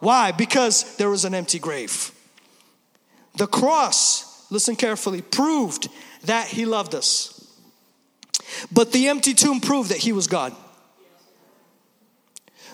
Why? 0.00 0.32
Because 0.32 0.96
there 0.96 1.10
was 1.10 1.24
an 1.24 1.34
empty 1.34 1.58
grave. 1.58 2.12
The 3.36 3.46
cross, 3.46 4.46
listen 4.50 4.76
carefully, 4.76 5.22
proved 5.22 5.88
that 6.24 6.46
he 6.46 6.66
loved 6.66 6.94
us. 6.94 7.36
But 8.72 8.92
the 8.92 9.08
empty 9.08 9.34
tomb 9.34 9.60
proved 9.60 9.90
that 9.90 9.98
he 9.98 10.12
was 10.12 10.26
God. 10.26 10.54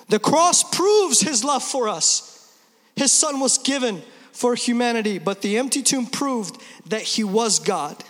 The 0.09 0.19
cross 0.19 0.63
proves 0.63 1.21
his 1.21 1.45
love 1.45 1.63
for 1.63 1.89
us. 1.89 2.36
His 2.97 3.13
son 3.13 3.41
was 3.41 3.59
given 3.59 4.03
for 4.33 4.55
humanity, 4.55 5.19
but 5.19 5.43
the 5.43 5.59
empty 5.59 5.83
tomb 5.83 6.07
proved 6.07 6.61
that 6.87 7.03
he 7.03 7.25
was 7.25 7.59
God. 7.59 8.03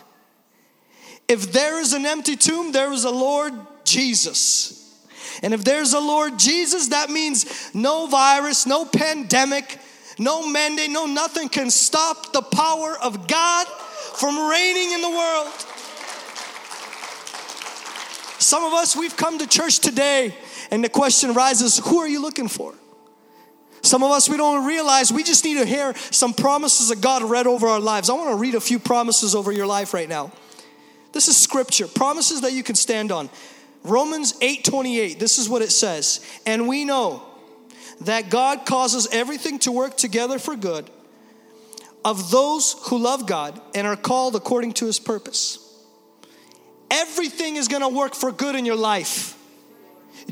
If 1.27 1.51
there 1.51 1.79
is 1.79 1.93
an 1.93 2.05
empty 2.05 2.37
tomb, 2.37 2.71
there 2.71 2.91
is 2.93 3.03
a 3.03 3.11
Lord 3.11 3.53
Jesus. 3.83 4.73
And 5.43 5.53
if 5.53 5.63
there's 5.63 5.93
a 5.93 5.99
Lord 5.99 6.39
Jesus, 6.39 6.87
that 6.87 7.09
means 7.09 7.73
no 7.73 8.07
virus, 8.07 8.65
no 8.65 8.85
pandemic, 8.85 9.77
no 10.17 10.47
mandate, 10.47 10.89
no 10.89 11.05
nothing 11.05 11.49
can 11.49 11.69
stop 11.69 12.33
the 12.33 12.41
power 12.41 12.97
of 13.01 13.27
God 13.27 13.67
from 13.67 14.49
reigning 14.49 14.93
in 14.93 15.01
the 15.01 15.09
world. 15.09 15.53
Some 18.39 18.63
of 18.63 18.73
us, 18.73 18.95
we've 18.95 19.17
come 19.17 19.39
to 19.39 19.47
church 19.47 19.79
today, 19.79 20.33
and 20.71 20.83
the 20.83 20.89
question 20.89 21.33
rises 21.33 21.77
who 21.77 21.99
are 21.99 22.07
you 22.07 22.21
looking 22.21 22.47
for? 22.47 22.73
Some 23.87 24.03
of 24.03 24.11
us, 24.11 24.27
we 24.27 24.35
don't 24.35 24.65
realize 24.65 25.13
we 25.13 25.23
just 25.23 25.45
need 25.45 25.57
to 25.59 25.65
hear 25.65 25.95
some 26.11 26.33
promises 26.33 26.91
of 26.91 26.99
God 26.99 27.23
read 27.23 27.47
over 27.47 27.67
our 27.67 27.79
lives. 27.79 28.09
I 28.09 28.13
want 28.13 28.29
to 28.31 28.35
read 28.35 28.53
a 28.53 28.59
few 28.59 28.79
promises 28.79 29.33
over 29.33 29.49
your 29.49 29.65
life 29.65 29.93
right 29.93 30.09
now. 30.09 30.33
This 31.13 31.29
is 31.29 31.37
scripture, 31.37 31.87
promises 31.87 32.41
that 32.41 32.51
you 32.51 32.63
can 32.63 32.75
stand 32.75 33.13
on. 33.13 33.29
Romans 33.83 34.33
8 34.41 34.65
28, 34.65 35.19
this 35.19 35.39
is 35.39 35.47
what 35.47 35.61
it 35.61 35.71
says. 35.71 36.19
And 36.45 36.67
we 36.67 36.83
know 36.83 37.23
that 38.01 38.29
God 38.29 38.65
causes 38.65 39.07
everything 39.13 39.57
to 39.59 39.71
work 39.71 39.95
together 39.95 40.37
for 40.37 40.57
good 40.57 40.89
of 42.03 42.29
those 42.29 42.75
who 42.89 42.97
love 42.97 43.25
God 43.25 43.59
and 43.73 43.87
are 43.87 43.95
called 43.95 44.35
according 44.35 44.73
to 44.73 44.85
his 44.85 44.99
purpose. 44.99 45.59
Everything 46.91 47.55
is 47.55 47.69
gonna 47.69 47.87
work 47.87 48.15
for 48.15 48.33
good 48.33 48.55
in 48.55 48.65
your 48.65 48.75
life. 48.75 49.37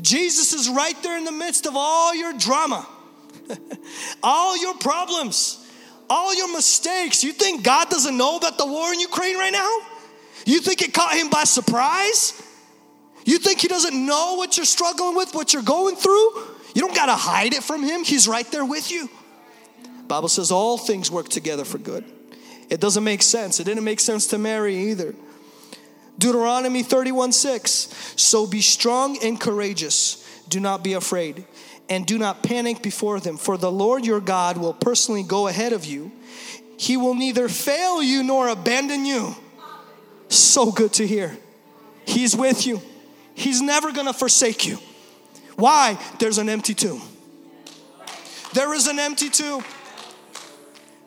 Jesus 0.02 0.52
is 0.52 0.68
right 0.68 1.02
there 1.02 1.16
in 1.16 1.24
the 1.24 1.32
midst 1.32 1.64
of 1.64 1.72
all 1.74 2.14
your 2.14 2.34
drama 2.34 2.86
all 4.22 4.56
your 4.56 4.74
problems, 4.74 5.64
all 6.08 6.34
your 6.34 6.52
mistakes. 6.52 7.24
You 7.24 7.32
think 7.32 7.62
God 7.62 7.88
doesn't 7.88 8.16
know 8.16 8.36
about 8.36 8.58
the 8.58 8.66
war 8.66 8.92
in 8.92 9.00
Ukraine 9.00 9.36
right 9.36 9.52
now? 9.52 9.78
You 10.44 10.60
think 10.60 10.82
it 10.82 10.94
caught 10.94 11.14
him 11.14 11.28
by 11.28 11.44
surprise? 11.44 12.40
You 13.24 13.38
think 13.38 13.60
he 13.60 13.68
doesn't 13.68 14.06
know 14.06 14.34
what 14.36 14.56
you're 14.56 14.66
struggling 14.66 15.16
with, 15.16 15.34
what 15.34 15.52
you're 15.52 15.62
going 15.62 15.96
through? 15.96 16.30
You 16.74 16.82
don't 16.82 16.94
got 16.94 17.06
to 17.06 17.16
hide 17.16 17.54
it 17.54 17.64
from 17.64 17.82
him. 17.82 18.04
He's 18.04 18.28
right 18.28 18.48
there 18.52 18.64
with 18.64 18.90
you. 18.90 19.10
Bible 20.06 20.28
says 20.28 20.52
all 20.52 20.78
things 20.78 21.10
work 21.10 21.28
together 21.28 21.64
for 21.64 21.78
good. 21.78 22.04
It 22.70 22.80
doesn't 22.80 23.02
make 23.02 23.22
sense. 23.22 23.58
It 23.58 23.64
didn't 23.64 23.84
make 23.84 23.98
sense 23.98 24.28
to 24.28 24.38
Mary 24.38 24.76
either. 24.90 25.14
Deuteronomy 26.18 26.82
31 26.82 27.32
6. 27.32 27.68
So 28.16 28.46
be 28.46 28.60
strong 28.60 29.18
and 29.22 29.40
courageous. 29.40 30.22
Do 30.48 30.60
not 30.60 30.84
be 30.84 30.92
afraid 30.92 31.44
and 31.88 32.06
do 32.06 32.18
not 32.18 32.42
panic 32.42 32.82
before 32.82 33.20
them, 33.20 33.36
for 33.36 33.56
the 33.56 33.70
Lord 33.70 34.04
your 34.04 34.20
God 34.20 34.56
will 34.56 34.74
personally 34.74 35.22
go 35.22 35.46
ahead 35.46 35.72
of 35.72 35.84
you. 35.84 36.10
He 36.78 36.96
will 36.96 37.14
neither 37.14 37.48
fail 37.48 38.02
you 38.02 38.22
nor 38.22 38.48
abandon 38.48 39.04
you. 39.04 39.34
So 40.28 40.72
good 40.72 40.92
to 40.94 41.06
hear. 41.06 41.36
He's 42.04 42.36
with 42.36 42.66
you, 42.66 42.80
He's 43.34 43.60
never 43.60 43.92
gonna 43.92 44.12
forsake 44.12 44.66
you. 44.66 44.78
Why? 45.56 45.98
There's 46.18 46.38
an 46.38 46.48
empty 46.48 46.74
tomb. 46.74 47.00
There 48.52 48.72
is 48.74 48.86
an 48.86 48.98
empty 48.98 49.28
tomb. 49.30 49.64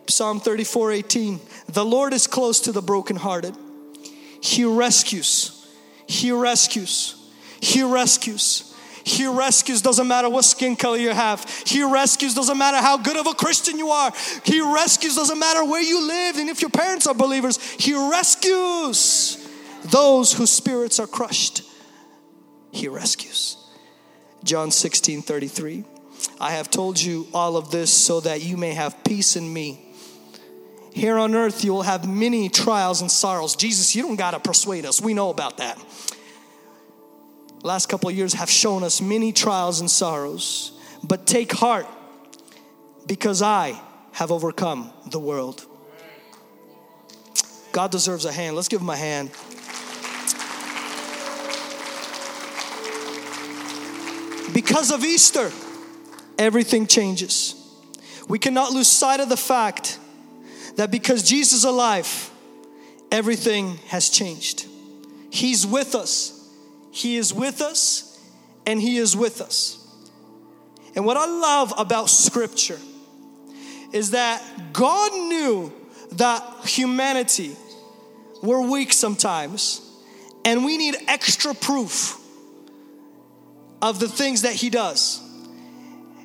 Psalm 0.07 0.39
34 0.39 0.91
18. 0.91 1.39
The 1.69 1.85
Lord 1.85 2.13
is 2.13 2.27
close 2.27 2.59
to 2.61 2.71
the 2.71 2.81
brokenhearted. 2.81 3.55
He 4.41 4.65
rescues. 4.65 5.67
He 6.07 6.31
rescues. 6.31 7.15
He 7.61 7.83
rescues. 7.83 8.75
He 9.03 9.27
rescues, 9.27 9.81
doesn't 9.81 10.07
matter 10.07 10.29
what 10.29 10.45
skin 10.45 10.75
color 10.75 10.97
you 10.97 11.11
have. 11.11 11.47
He 11.65 11.83
rescues, 11.83 12.33
doesn't 12.33 12.57
matter 12.57 12.77
how 12.77 12.97
good 12.97 13.17
of 13.17 13.27
a 13.27 13.33
Christian 13.33 13.77
you 13.77 13.89
are. 13.89 14.11
He 14.43 14.61
rescues, 14.61 15.15
doesn't 15.15 15.39
matter 15.39 15.63
where 15.65 15.81
you 15.81 16.05
live 16.07 16.37
and 16.37 16.49
if 16.49 16.61
your 16.61 16.71
parents 16.71 17.07
are 17.07 17.13
believers. 17.13 17.57
He 17.73 17.93
rescues 17.93 19.47
those 19.85 20.33
whose 20.33 20.49
spirits 20.49 20.99
are 20.99 21.07
crushed. 21.07 21.63
He 22.71 22.87
rescues. 22.87 23.57
John 24.43 24.71
16 24.71 25.21
33. 25.21 25.83
I 26.39 26.51
have 26.51 26.69
told 26.69 26.99
you 26.99 27.27
all 27.33 27.57
of 27.57 27.71
this 27.71 27.91
so 27.91 28.19
that 28.21 28.41
you 28.41 28.57
may 28.57 28.73
have 28.73 29.03
peace 29.03 29.35
in 29.35 29.51
me. 29.51 29.85
Here 30.91 31.17
on 31.17 31.35
earth, 31.35 31.63
you 31.63 31.71
will 31.71 31.83
have 31.83 32.09
many 32.09 32.49
trials 32.49 33.01
and 33.01 33.11
sorrows. 33.11 33.55
Jesus, 33.55 33.95
you 33.95 34.01
don't 34.01 34.15
got 34.15 34.31
to 34.31 34.39
persuade 34.39 34.85
us. 34.85 35.01
We 35.01 35.13
know 35.13 35.29
about 35.29 35.57
that 35.57 35.77
last 37.63 37.87
couple 37.87 38.09
of 38.09 38.15
years 38.15 38.33
have 38.33 38.49
shown 38.49 38.83
us 38.83 39.01
many 39.01 39.31
trials 39.31 39.79
and 39.79 39.89
sorrows. 39.89 40.71
But 41.03 41.25
take 41.25 41.51
heart 41.51 41.87
because 43.07 43.41
I 43.41 43.79
have 44.13 44.31
overcome 44.31 44.91
the 45.09 45.19
world. 45.19 45.65
God 47.71 47.91
deserves 47.91 48.25
a 48.25 48.31
hand. 48.31 48.55
Let's 48.55 48.67
give 48.67 48.81
him 48.81 48.89
a 48.89 48.95
hand. 48.95 49.29
Because 54.53 54.91
of 54.91 55.03
Easter, 55.03 55.51
everything 56.37 56.87
changes. 56.87 57.55
We 58.27 58.39
cannot 58.39 58.71
lose 58.71 58.87
sight 58.87 59.19
of 59.19 59.29
the 59.29 59.37
fact 59.37 59.99
that 60.75 60.91
because 60.91 61.23
Jesus 61.23 61.53
is 61.53 61.63
alive, 61.65 62.31
everything 63.11 63.77
has 63.87 64.09
changed. 64.09 64.65
He's 65.29 65.65
with 65.65 65.95
us. 65.95 66.38
He 66.99 67.15
is 67.15 67.33
with 67.33 67.61
us, 67.61 68.19
and 68.65 68.81
He 68.81 68.97
is 68.97 69.15
with 69.15 69.39
us. 69.39 69.77
And 70.95 71.05
what 71.05 71.15
I 71.15 71.25
love 71.27 71.73
about 71.77 72.09
Scripture 72.09 72.77
is 73.93 74.11
that 74.11 74.43
God 74.73 75.13
knew 75.13 75.71
that 76.13 76.43
humanity 76.65 77.55
were 78.43 78.61
weak 78.61 78.91
sometimes, 78.91 79.81
and 80.43 80.65
we 80.65 80.77
need 80.77 80.97
extra 81.07 81.53
proof 81.53 82.19
of 83.81 84.01
the 84.01 84.09
things 84.09 84.41
that 84.41 84.53
He 84.53 84.69
does. 84.69 85.21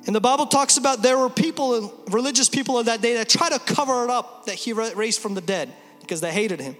And 0.07 0.13
the 0.13 0.19
Bible 0.19 0.45
talks 0.45 0.75
about 0.75 1.01
there 1.01 1.17
were 1.17 1.29
people, 1.29 1.93
religious 2.09 2.49
people 2.49 2.77
of 2.77 2.87
that 2.87 3.01
day, 3.01 3.13
that 3.13 3.29
try 3.29 3.47
to 3.47 3.59
cover 3.59 4.03
it 4.03 4.09
up 4.09 4.47
that 4.47 4.55
He 4.55 4.73
raised 4.73 5.21
from 5.21 5.35
the 5.35 5.41
dead 5.41 5.71
because 6.01 6.19
they 6.19 6.33
hated 6.33 6.59
Him. 6.59 6.75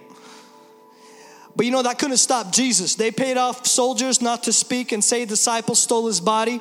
But 1.55 1.65
you 1.65 1.71
know, 1.71 1.83
that 1.83 1.99
couldn't 1.99 2.17
stop 2.17 2.51
Jesus. 2.51 2.95
They 2.95 3.11
paid 3.11 3.37
off 3.37 3.65
soldiers 3.65 4.21
not 4.21 4.43
to 4.43 4.53
speak 4.53 4.91
and 4.91 5.03
say 5.03 5.25
disciples 5.25 5.79
stole 5.79 6.07
his 6.07 6.19
body. 6.19 6.59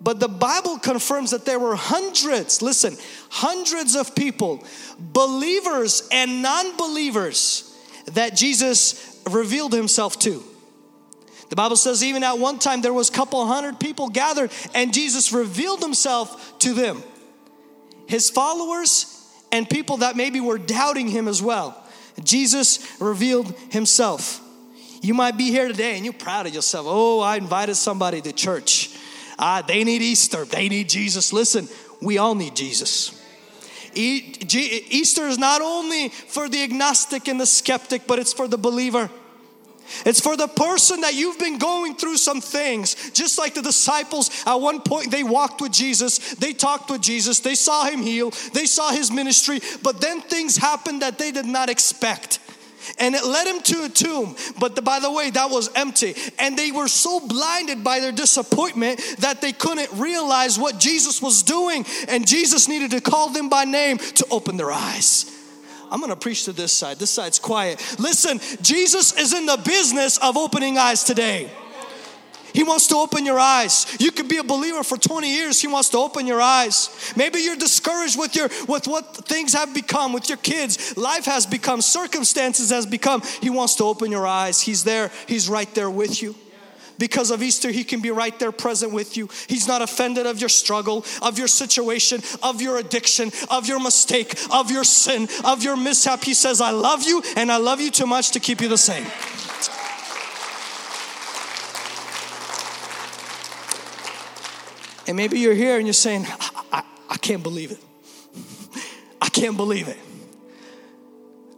But 0.00 0.20
the 0.20 0.28
Bible 0.28 0.78
confirms 0.78 1.30
that 1.30 1.46
there 1.46 1.58
were 1.58 1.74
hundreds, 1.74 2.60
listen, 2.60 2.96
hundreds 3.30 3.96
of 3.96 4.14
people, 4.14 4.62
believers 4.98 6.06
and 6.12 6.42
non 6.42 6.76
believers, 6.76 7.74
that 8.08 8.36
Jesus 8.36 9.18
revealed 9.30 9.72
himself 9.72 10.18
to. 10.20 10.44
The 11.48 11.56
Bible 11.56 11.76
says 11.76 12.02
even 12.02 12.22
at 12.22 12.38
one 12.38 12.58
time 12.58 12.82
there 12.82 12.92
was 12.92 13.08
a 13.08 13.12
couple 13.12 13.46
hundred 13.46 13.78
people 13.80 14.08
gathered 14.08 14.50
and 14.74 14.92
Jesus 14.92 15.32
revealed 15.32 15.80
himself 15.80 16.58
to 16.60 16.74
them. 16.74 17.02
His 18.06 18.28
followers 18.28 19.10
and 19.52 19.68
people 19.68 19.98
that 19.98 20.16
maybe 20.16 20.40
were 20.40 20.58
doubting 20.58 21.08
him 21.08 21.28
as 21.28 21.40
well. 21.40 21.83
Jesus 22.22 23.00
revealed 23.00 23.52
himself. 23.70 24.40
You 25.02 25.14
might 25.14 25.36
be 25.36 25.50
here 25.50 25.68
today 25.68 25.96
and 25.96 26.04
you're 26.04 26.14
proud 26.14 26.46
of 26.46 26.54
yourself. 26.54 26.86
Oh, 26.88 27.20
I 27.20 27.36
invited 27.36 27.74
somebody 27.74 28.20
to 28.22 28.32
church. 28.32 28.96
Ah, 29.38 29.62
they 29.66 29.84
need 29.84 30.00
Easter. 30.00 30.44
They 30.44 30.68
need 30.68 30.88
Jesus. 30.88 31.32
Listen, 31.32 31.68
we 32.00 32.18
all 32.18 32.34
need 32.34 32.56
Jesus. 32.56 33.20
Easter 33.94 35.26
is 35.28 35.38
not 35.38 35.60
only 35.60 36.08
for 36.08 36.48
the 36.48 36.62
agnostic 36.62 37.28
and 37.28 37.40
the 37.40 37.46
skeptic, 37.46 38.06
but 38.06 38.18
it's 38.18 38.32
for 38.32 38.48
the 38.48 38.58
believer. 38.58 39.10
It's 40.04 40.20
for 40.20 40.36
the 40.36 40.48
person 40.48 41.02
that 41.02 41.14
you've 41.14 41.38
been 41.38 41.58
going 41.58 41.94
through 41.96 42.16
some 42.16 42.40
things. 42.40 43.10
Just 43.10 43.38
like 43.38 43.54
the 43.54 43.62
disciples, 43.62 44.30
at 44.46 44.54
one 44.54 44.80
point 44.80 45.10
they 45.10 45.24
walked 45.24 45.60
with 45.60 45.72
Jesus, 45.72 46.34
they 46.34 46.52
talked 46.52 46.90
with 46.90 47.00
Jesus, 47.00 47.40
they 47.40 47.54
saw 47.54 47.84
him 47.84 48.00
heal, 48.00 48.30
they 48.52 48.66
saw 48.66 48.90
his 48.90 49.10
ministry, 49.10 49.60
but 49.82 50.00
then 50.00 50.20
things 50.20 50.56
happened 50.56 51.02
that 51.02 51.18
they 51.18 51.30
did 51.30 51.46
not 51.46 51.68
expect. 51.68 52.38
And 52.98 53.14
it 53.14 53.24
led 53.24 53.46
him 53.46 53.62
to 53.62 53.84
a 53.84 53.88
tomb, 53.88 54.36
but 54.60 54.76
the, 54.76 54.82
by 54.82 55.00
the 55.00 55.10
way, 55.10 55.30
that 55.30 55.50
was 55.50 55.70
empty. 55.74 56.14
And 56.38 56.56
they 56.56 56.70
were 56.70 56.88
so 56.88 57.26
blinded 57.26 57.82
by 57.82 58.00
their 58.00 58.12
disappointment 58.12 59.00
that 59.20 59.40
they 59.40 59.52
couldn't 59.52 59.90
realize 59.98 60.58
what 60.58 60.78
Jesus 60.78 61.22
was 61.22 61.42
doing. 61.42 61.86
And 62.08 62.26
Jesus 62.26 62.68
needed 62.68 62.90
to 62.92 63.00
call 63.00 63.30
them 63.30 63.48
by 63.48 63.64
name 63.64 63.98
to 63.98 64.26
open 64.30 64.56
their 64.56 64.70
eyes. 64.70 65.33
I'm 65.94 66.00
gonna 66.00 66.16
preach 66.16 66.46
to 66.46 66.52
this 66.52 66.72
side. 66.72 66.98
This 66.98 67.12
side's 67.12 67.38
quiet. 67.38 67.78
Listen, 68.00 68.40
Jesus 68.60 69.16
is 69.16 69.32
in 69.32 69.46
the 69.46 69.62
business 69.64 70.18
of 70.18 70.36
opening 70.36 70.76
eyes 70.76 71.04
today. 71.04 71.48
He 72.52 72.64
wants 72.64 72.88
to 72.88 72.96
open 72.96 73.24
your 73.24 73.38
eyes. 73.38 73.86
You 74.00 74.10
could 74.10 74.28
be 74.28 74.38
a 74.38 74.42
believer 74.42 74.82
for 74.82 74.96
20 74.96 75.32
years. 75.32 75.60
He 75.60 75.68
wants 75.68 75.90
to 75.90 75.98
open 75.98 76.26
your 76.26 76.40
eyes. 76.40 77.12
Maybe 77.16 77.38
you're 77.38 77.54
discouraged 77.54 78.18
with 78.18 78.34
your 78.34 78.48
with 78.66 78.88
what 78.88 79.14
things 79.28 79.52
have 79.52 79.72
become 79.72 80.12
with 80.12 80.28
your 80.28 80.38
kids. 80.38 80.96
Life 80.96 81.26
has 81.26 81.46
become, 81.46 81.80
circumstances 81.80 82.70
has 82.70 82.86
become. 82.86 83.22
He 83.40 83.50
wants 83.50 83.76
to 83.76 83.84
open 83.84 84.10
your 84.10 84.26
eyes. 84.26 84.60
He's 84.60 84.82
there. 84.82 85.12
He's 85.28 85.48
right 85.48 85.72
there 85.76 85.90
with 85.90 86.20
you 86.20 86.34
because 86.98 87.30
of 87.30 87.42
Easter, 87.42 87.70
He 87.70 87.84
can 87.84 88.00
be 88.00 88.10
right 88.10 88.38
there 88.38 88.52
present 88.52 88.92
with 88.92 89.16
you. 89.16 89.28
He's 89.48 89.66
not 89.66 89.82
offended 89.82 90.26
of 90.26 90.40
your 90.40 90.48
struggle, 90.48 91.04
of 91.22 91.38
your 91.38 91.48
situation, 91.48 92.22
of 92.42 92.60
your 92.60 92.78
addiction, 92.78 93.32
of 93.50 93.66
your 93.66 93.80
mistake, 93.80 94.34
of 94.52 94.70
your 94.70 94.84
sin, 94.84 95.28
of 95.44 95.62
your 95.62 95.76
mishap. 95.76 96.24
He 96.24 96.34
says, 96.34 96.60
I 96.60 96.70
love 96.70 97.02
you 97.04 97.22
and 97.36 97.50
I 97.50 97.56
love 97.56 97.80
you 97.80 97.90
too 97.90 98.06
much 98.06 98.32
to 98.32 98.40
keep 98.40 98.60
you 98.60 98.68
the 98.68 98.78
same. 98.78 99.06
And 105.06 105.16
maybe 105.16 105.38
you're 105.38 105.54
here 105.54 105.76
and 105.76 105.86
you're 105.86 105.92
saying, 105.92 106.26
I, 106.26 106.62
I, 106.72 106.82
I 107.10 107.16
can't 107.18 107.42
believe 107.42 107.72
it. 107.72 107.78
I 109.20 109.28
can't 109.28 109.56
believe 109.56 109.88
it. 109.88 109.98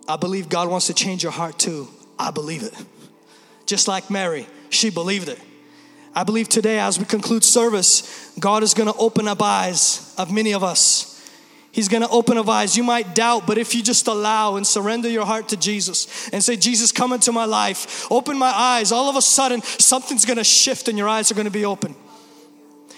I 0.09 0.17
believe 0.17 0.49
God 0.49 0.69
wants 0.69 0.87
to 0.87 0.95
change 0.95 1.23
your 1.23 1.33
heart 1.33 1.59
too. 1.59 1.89
I 2.19 2.31
believe 2.31 2.63
it. 2.63 2.75
Just 3.67 3.89
like 3.89 4.11
Mary, 4.11 4.47
she 4.71 4.91
believed 4.91 5.29
it. 5.29 5.41
I 6.15 6.25
believe 6.25 6.49
today, 6.49 6.79
as 6.79 6.99
we 6.99 7.05
conclude 7.05 7.45
service, 7.45 8.33
God 8.41 8.63
is 8.63 8.73
going 8.73 8.91
to 8.91 8.99
open 8.99 9.29
up 9.29 9.43
eyes 9.43 10.15
of 10.17 10.33
many 10.33 10.55
of 10.55 10.65
us. 10.65 11.13
He's 11.73 11.89
going 11.89 12.03
to 12.03 12.09
open 12.09 12.39
up 12.39 12.49
eyes. 12.49 12.75
You 12.75 12.83
might 12.83 13.15
doubt, 13.15 13.47
but 13.47 13.59
if 13.59 13.75
you 13.75 13.83
just 13.83 14.07
allow 14.07 14.57
and 14.57 14.67
surrender 14.67 15.11
your 15.11 15.27
heart 15.27 15.51
to 15.51 15.59
Jesus 15.59 16.31
and 16.31 16.43
say, 16.43 16.57
Jesus, 16.57 16.91
come 16.91 17.13
into 17.13 17.33
my 17.33 17.45
life, 17.45 18.11
open 18.11 18.39
my 18.39 18.51
eyes, 18.51 18.93
all 18.93 19.11
of 19.11 19.17
a 19.17 19.21
sudden 19.21 19.61
something's 19.61 20.25
going 20.25 20.39
to 20.39 20.45
shift 20.45 20.89
and 20.89 20.97
your 20.97 21.07
eyes 21.07 21.31
are 21.31 21.35
going 21.35 21.45
to 21.45 21.51
be 21.51 21.67
open. 21.67 21.95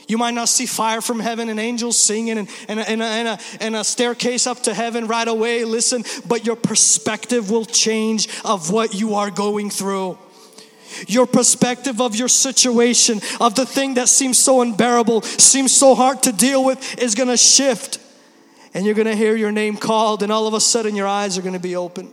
You 0.06 0.16
might 0.16 0.34
not 0.34 0.48
see 0.48 0.64
fire 0.64 1.00
from 1.00 1.18
heaven 1.18 1.48
and 1.48 1.58
angels 1.58 1.98
singing 1.98 2.38
and, 2.38 2.48
and, 2.68 2.78
and, 2.78 3.02
and, 3.02 3.28
a, 3.28 3.38
and 3.60 3.74
a 3.74 3.82
staircase 3.82 4.46
up 4.46 4.62
to 4.62 4.72
heaven 4.72 5.08
right 5.08 5.26
away. 5.26 5.64
Listen, 5.64 6.04
but 6.24 6.46
your 6.46 6.54
perspective 6.54 7.50
will 7.50 7.64
change 7.64 8.28
of 8.44 8.70
what 8.70 8.94
you 8.94 9.16
are 9.16 9.30
going 9.32 9.70
through. 9.70 10.16
Your 11.06 11.26
perspective 11.26 12.00
of 12.00 12.16
your 12.16 12.28
situation, 12.28 13.20
of 13.40 13.54
the 13.54 13.66
thing 13.66 13.94
that 13.94 14.08
seems 14.08 14.38
so 14.38 14.60
unbearable, 14.60 15.22
seems 15.22 15.76
so 15.76 15.94
hard 15.94 16.22
to 16.24 16.32
deal 16.32 16.64
with, 16.64 16.98
is 16.98 17.14
gonna 17.14 17.36
shift. 17.36 17.98
And 18.74 18.84
you're 18.84 18.94
gonna 18.94 19.16
hear 19.16 19.36
your 19.36 19.52
name 19.52 19.76
called, 19.76 20.22
and 20.22 20.30
all 20.30 20.46
of 20.46 20.54
a 20.54 20.60
sudden 20.60 20.94
your 20.94 21.06
eyes 21.06 21.38
are 21.38 21.42
gonna 21.42 21.58
be 21.58 21.76
open 21.76 22.10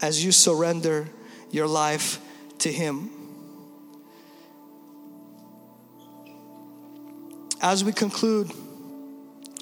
as 0.00 0.24
you 0.24 0.32
surrender 0.32 1.08
your 1.50 1.66
life 1.66 2.20
to 2.58 2.72
Him. 2.72 3.10
As 7.60 7.82
we 7.84 7.92
conclude, 7.92 8.50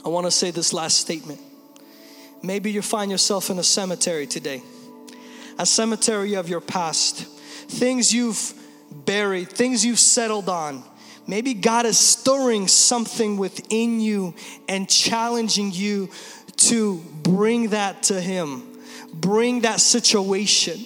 I 0.04 0.08
wanna 0.08 0.30
say 0.30 0.50
this 0.50 0.72
last 0.72 0.98
statement. 0.98 1.40
Maybe 2.42 2.72
you 2.72 2.82
find 2.82 3.10
yourself 3.10 3.50
in 3.50 3.58
a 3.58 3.62
cemetery 3.62 4.26
today 4.26 4.62
a 5.62 5.66
cemetery 5.66 6.34
of 6.34 6.48
your 6.48 6.60
past, 6.60 7.18
things 7.68 8.12
you've 8.12 8.52
buried, 8.90 9.48
things 9.48 9.86
you've 9.86 10.00
settled 10.00 10.48
on. 10.48 10.82
Maybe 11.28 11.54
God 11.54 11.86
is 11.86 11.96
stirring 11.96 12.66
something 12.66 13.36
within 13.36 14.00
you 14.00 14.34
and 14.68 14.88
challenging 14.88 15.70
you 15.70 16.10
to 16.56 17.00
bring 17.22 17.68
that 17.68 18.02
to 18.04 18.20
Him, 18.20 18.76
bring 19.14 19.60
that 19.60 19.80
situation. 19.80 20.80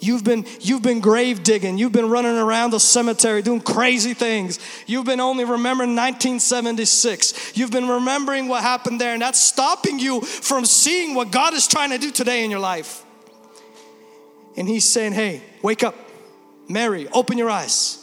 You've 0.00 0.24
been 0.24 0.46
you've 0.60 0.82
been 0.82 1.00
grave 1.00 1.42
digging. 1.42 1.76
You've 1.76 1.92
been 1.92 2.08
running 2.08 2.38
around 2.38 2.70
the 2.70 2.80
cemetery 2.80 3.42
doing 3.42 3.60
crazy 3.60 4.14
things. 4.14 4.58
You've 4.86 5.06
been 5.06 5.20
only 5.20 5.44
remembering 5.44 5.90
1976. 5.90 7.54
You've 7.54 7.70
been 7.70 7.88
remembering 7.88 8.48
what 8.48 8.62
happened 8.62 8.98
there 8.98 9.12
and 9.12 9.20
that's 9.20 9.40
stopping 9.40 9.98
you 9.98 10.22
from 10.22 10.64
seeing 10.64 11.14
what 11.14 11.30
God 11.30 11.52
is 11.52 11.66
trying 11.66 11.90
to 11.90 11.98
do 11.98 12.10
today 12.10 12.44
in 12.44 12.50
your 12.50 12.60
life. 12.60 13.05
And 14.56 14.68
he's 14.68 14.84
saying, 14.84 15.12
Hey, 15.12 15.42
wake 15.62 15.82
up. 15.82 15.94
Mary, 16.68 17.08
open 17.12 17.38
your 17.38 17.50
eyes. 17.50 18.02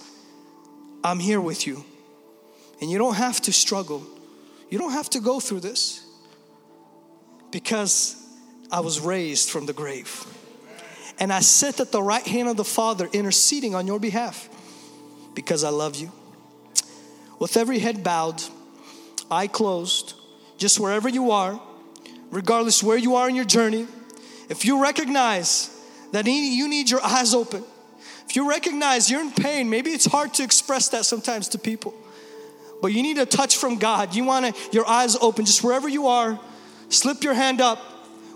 I'm 1.04 1.20
here 1.20 1.41
with 1.41 1.68
you. 1.68 1.84
And 2.82 2.89
you 2.89 2.97
don't 2.97 3.16
have 3.16 3.41
to 3.41 3.54
struggle. 3.54 4.04
You 4.70 4.78
don't 4.80 4.93
have 4.93 5.10
to 5.12 5.20
go 5.20 5.39
through 5.39 5.60
this 5.60 6.06
because 7.51 8.16
I 8.72 8.80
was 8.80 8.99
raised 8.99 9.49
from 9.49 9.66
the 9.66 9.74
grave. 9.74 10.26
And 11.20 11.32
I 11.32 11.41
sit 11.41 11.80
at 11.80 11.91
the 11.91 12.01
right 12.01 12.26
hand 12.26 12.49
of 12.49 12.58
the 12.58 12.64
Father 12.64 13.08
interceding 13.14 13.76
on 13.76 13.86
your 13.86 13.99
behalf 13.99 14.49
because 15.36 15.64
I 15.64 15.70
love 15.70 15.95
you. 15.95 16.12
With 17.39 17.58
every 17.58 17.80
head 17.80 18.04
bowed, 18.04 18.41
eye 19.30 19.47
closed, 19.47 20.14
just 20.58 20.80
wherever 20.80 21.10
you 21.10 21.32
are, 21.32 21.62
regardless 22.32 22.82
where 22.82 22.97
you 22.97 23.16
are 23.16 23.30
in 23.30 23.36
your 23.36 23.45
journey, 23.45 23.88
if 24.49 24.66
you 24.66 24.82
recognize 24.82 25.70
that 26.14 26.26
you 26.26 26.70
need 26.70 26.89
your 26.89 27.03
eyes 27.03 27.34
open. 27.34 27.64
If 28.30 28.36
you 28.36 28.49
recognize 28.49 29.11
you're 29.11 29.22
in 29.22 29.32
pain, 29.32 29.70
maybe 29.70 29.91
it's 29.91 30.05
hard 30.05 30.34
to 30.36 30.43
express 30.43 30.89
that 30.89 31.05
sometimes 31.05 31.49
to 31.49 31.59
people, 31.59 31.93
but 32.82 32.93
you 32.93 33.03
need 33.03 33.18
a 33.18 33.26
touch 33.26 33.57
from 33.57 33.78
God. 33.78 34.16
You 34.16 34.24
want 34.24 34.55
to, 34.55 34.61
your 34.72 34.88
eyes 34.88 35.16
open, 35.18 35.45
just 35.45 35.64
wherever 35.64 35.89
you 35.89 36.07
are, 36.07 36.39
slip 36.89 37.24
your 37.24 37.34
hand 37.34 37.61
up 37.61 37.80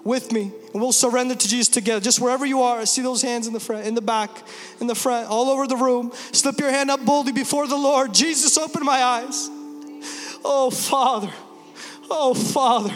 with 0.03 0.31
me 0.31 0.51
and 0.73 0.81
we'll 0.81 0.91
surrender 0.91 1.35
to 1.35 1.47
Jesus 1.47 1.67
together. 1.67 1.99
Just 1.99 2.19
wherever 2.19 2.45
you 2.45 2.61
are, 2.61 2.79
I 2.79 2.85
see 2.85 3.01
those 3.01 3.21
hands 3.21 3.45
in 3.45 3.53
the 3.53 3.59
front, 3.59 3.85
in 3.85 3.93
the 3.93 4.01
back, 4.01 4.31
in 4.79 4.87
the 4.87 4.95
front, 4.95 5.29
all 5.29 5.49
over 5.49 5.67
the 5.67 5.77
room. 5.77 6.11
Slip 6.31 6.59
your 6.59 6.71
hand 6.71 6.89
up 6.89 7.03
boldly 7.05 7.31
before 7.31 7.67
the 7.67 7.77
Lord. 7.77 8.13
Jesus, 8.13 8.57
open 8.57 8.83
my 8.83 9.03
eyes. 9.03 9.49
Oh, 10.43 10.69
Father. 10.71 11.31
Oh, 12.09 12.33
Father. 12.33 12.95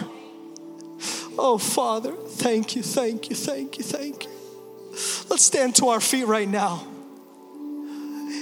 Oh, 1.38 1.58
Father. 1.58 2.14
Thank 2.14 2.76
you, 2.76 2.82
thank 2.82 3.30
you, 3.30 3.36
thank 3.36 3.78
you, 3.78 3.84
thank 3.84 4.24
you. 4.26 4.41
Let's 5.30 5.44
stand 5.44 5.76
to 5.78 5.88
our 5.88 6.02
feet 6.02 6.26
right 6.26 6.48
now. 6.48 6.86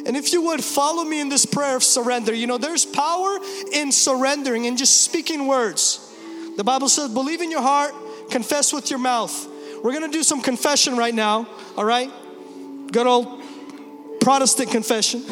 And 0.06 0.16
if 0.16 0.34
you 0.34 0.42
would 0.44 0.64
follow 0.64 1.04
me 1.04 1.20
in 1.20 1.30
this 1.30 1.46
prayer 1.46 1.76
of 1.76 1.84
surrender, 1.84 2.34
you 2.34 2.48
know, 2.48 2.58
there's 2.58 2.86
power 2.86 3.38
in 3.72 3.92
surrendering 3.92 4.66
and 4.66 4.78
just 4.78 5.02
speaking 5.02 5.46
words. 5.46 6.06
The 6.58 6.64
Bible 6.64 6.90
says, 6.90 7.10
believe 7.14 7.42
in 7.42 7.52
your 7.52 7.62
heart, 7.62 7.94
confess 8.32 8.74
with 8.74 8.90
your 8.90 9.00
mouth. 9.00 9.48
We're 9.84 9.94
gonna 9.94 10.08
do 10.08 10.24
some 10.24 10.42
confession 10.42 10.98
right 10.98 11.14
now, 11.14 11.48
all 11.78 11.86
right? 11.86 12.12
Good 12.92 13.08
old 13.08 13.44
Protestant 14.22 14.72
confession. 14.72 15.24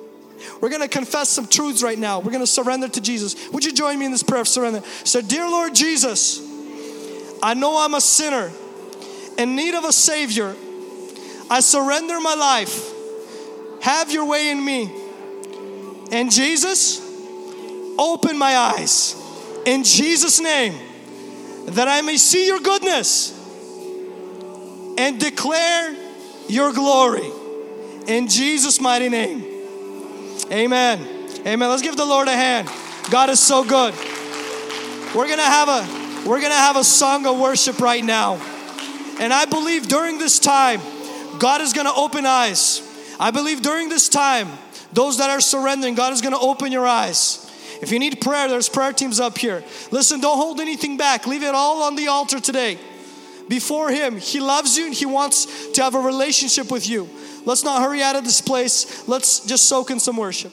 We're 0.60 0.70
gonna 0.70 0.88
confess 0.88 1.28
some 1.28 1.48
truths 1.48 1.82
right 1.82 1.98
now. 1.98 2.20
We're 2.20 2.32
gonna 2.32 2.46
surrender 2.46 2.88
to 2.88 3.00
Jesus. 3.00 3.50
Would 3.50 3.64
you 3.64 3.72
join 3.72 3.98
me 3.98 4.06
in 4.06 4.12
this 4.12 4.22
prayer 4.22 4.42
of 4.42 4.48
surrender? 4.48 4.82
So, 5.04 5.20
Dear 5.20 5.48
Lord 5.48 5.74
Jesus, 5.74 6.40
I 7.42 7.54
know 7.54 7.84
I'm 7.84 7.94
a 7.94 8.00
sinner 8.00 8.52
in 9.38 9.56
need 9.56 9.74
of 9.74 9.84
a 9.84 9.92
Savior. 9.92 10.54
I 11.50 11.60
surrender 11.60 12.20
my 12.20 12.34
life. 12.34 12.92
Have 13.82 14.10
your 14.10 14.26
way 14.26 14.50
in 14.50 14.64
me. 14.64 14.90
And 16.12 16.30
Jesus, 16.30 17.00
open 17.98 18.38
my 18.38 18.56
eyes 18.56 19.16
in 19.64 19.84
Jesus' 19.84 20.40
name 20.40 20.74
that 21.66 21.88
I 21.88 22.00
may 22.02 22.16
see 22.16 22.46
your 22.46 22.60
goodness 22.60 23.38
and 24.98 25.18
declare 25.18 25.96
your 26.48 26.72
glory 26.72 27.30
in 28.06 28.28
Jesus' 28.28 28.80
mighty 28.80 29.08
name. 29.08 29.44
Amen. 30.50 31.28
Amen. 31.46 31.68
Let's 31.68 31.82
give 31.82 31.96
the 31.96 32.04
Lord 32.04 32.28
a 32.28 32.32
hand. 32.32 32.68
God 33.10 33.30
is 33.30 33.40
so 33.40 33.64
good. 33.64 33.94
We're 35.14 35.28
gonna 35.28 35.42
have 35.42 35.68
a 35.68 36.28
we're 36.28 36.40
gonna 36.40 36.54
have 36.54 36.76
a 36.76 36.84
song 36.84 37.26
of 37.26 37.38
worship 37.38 37.80
right 37.80 38.04
now. 38.04 38.40
And 39.20 39.32
I 39.32 39.44
believe 39.44 39.88
during 39.88 40.18
this 40.18 40.38
time, 40.38 40.80
God 41.38 41.60
is 41.60 41.72
gonna 41.72 41.94
open 41.94 42.26
eyes. 42.26 42.82
I 43.18 43.30
believe 43.30 43.62
during 43.62 43.88
this 43.88 44.08
time, 44.08 44.48
those 44.92 45.18
that 45.18 45.30
are 45.30 45.40
surrendering, 45.40 45.94
God 45.94 46.12
is 46.12 46.20
gonna 46.20 46.40
open 46.40 46.72
your 46.72 46.86
eyes. 46.86 47.48
If 47.80 47.90
you 47.90 47.98
need 47.98 48.20
prayer, 48.20 48.48
there's 48.48 48.68
prayer 48.68 48.92
teams 48.92 49.18
up 49.18 49.36
here. 49.36 49.64
Listen, 49.90 50.20
don't 50.20 50.36
hold 50.36 50.60
anything 50.60 50.96
back. 50.96 51.26
Leave 51.26 51.42
it 51.42 51.54
all 51.54 51.82
on 51.82 51.96
the 51.96 52.08
altar 52.08 52.40
today. 52.40 52.78
Before 53.48 53.90
Him, 53.90 54.18
He 54.18 54.40
loves 54.40 54.78
you 54.78 54.86
and 54.86 54.94
He 54.94 55.06
wants 55.06 55.72
to 55.72 55.82
have 55.82 55.94
a 55.94 56.00
relationship 56.00 56.70
with 56.70 56.88
you. 56.88 57.08
Let's 57.44 57.64
not 57.64 57.82
hurry 57.82 58.02
out 58.02 58.14
of 58.14 58.24
this 58.24 58.40
place. 58.40 59.08
Let's 59.08 59.44
just 59.44 59.64
soak 59.64 59.90
in 59.90 59.98
some 59.98 60.16
worship. 60.16 60.52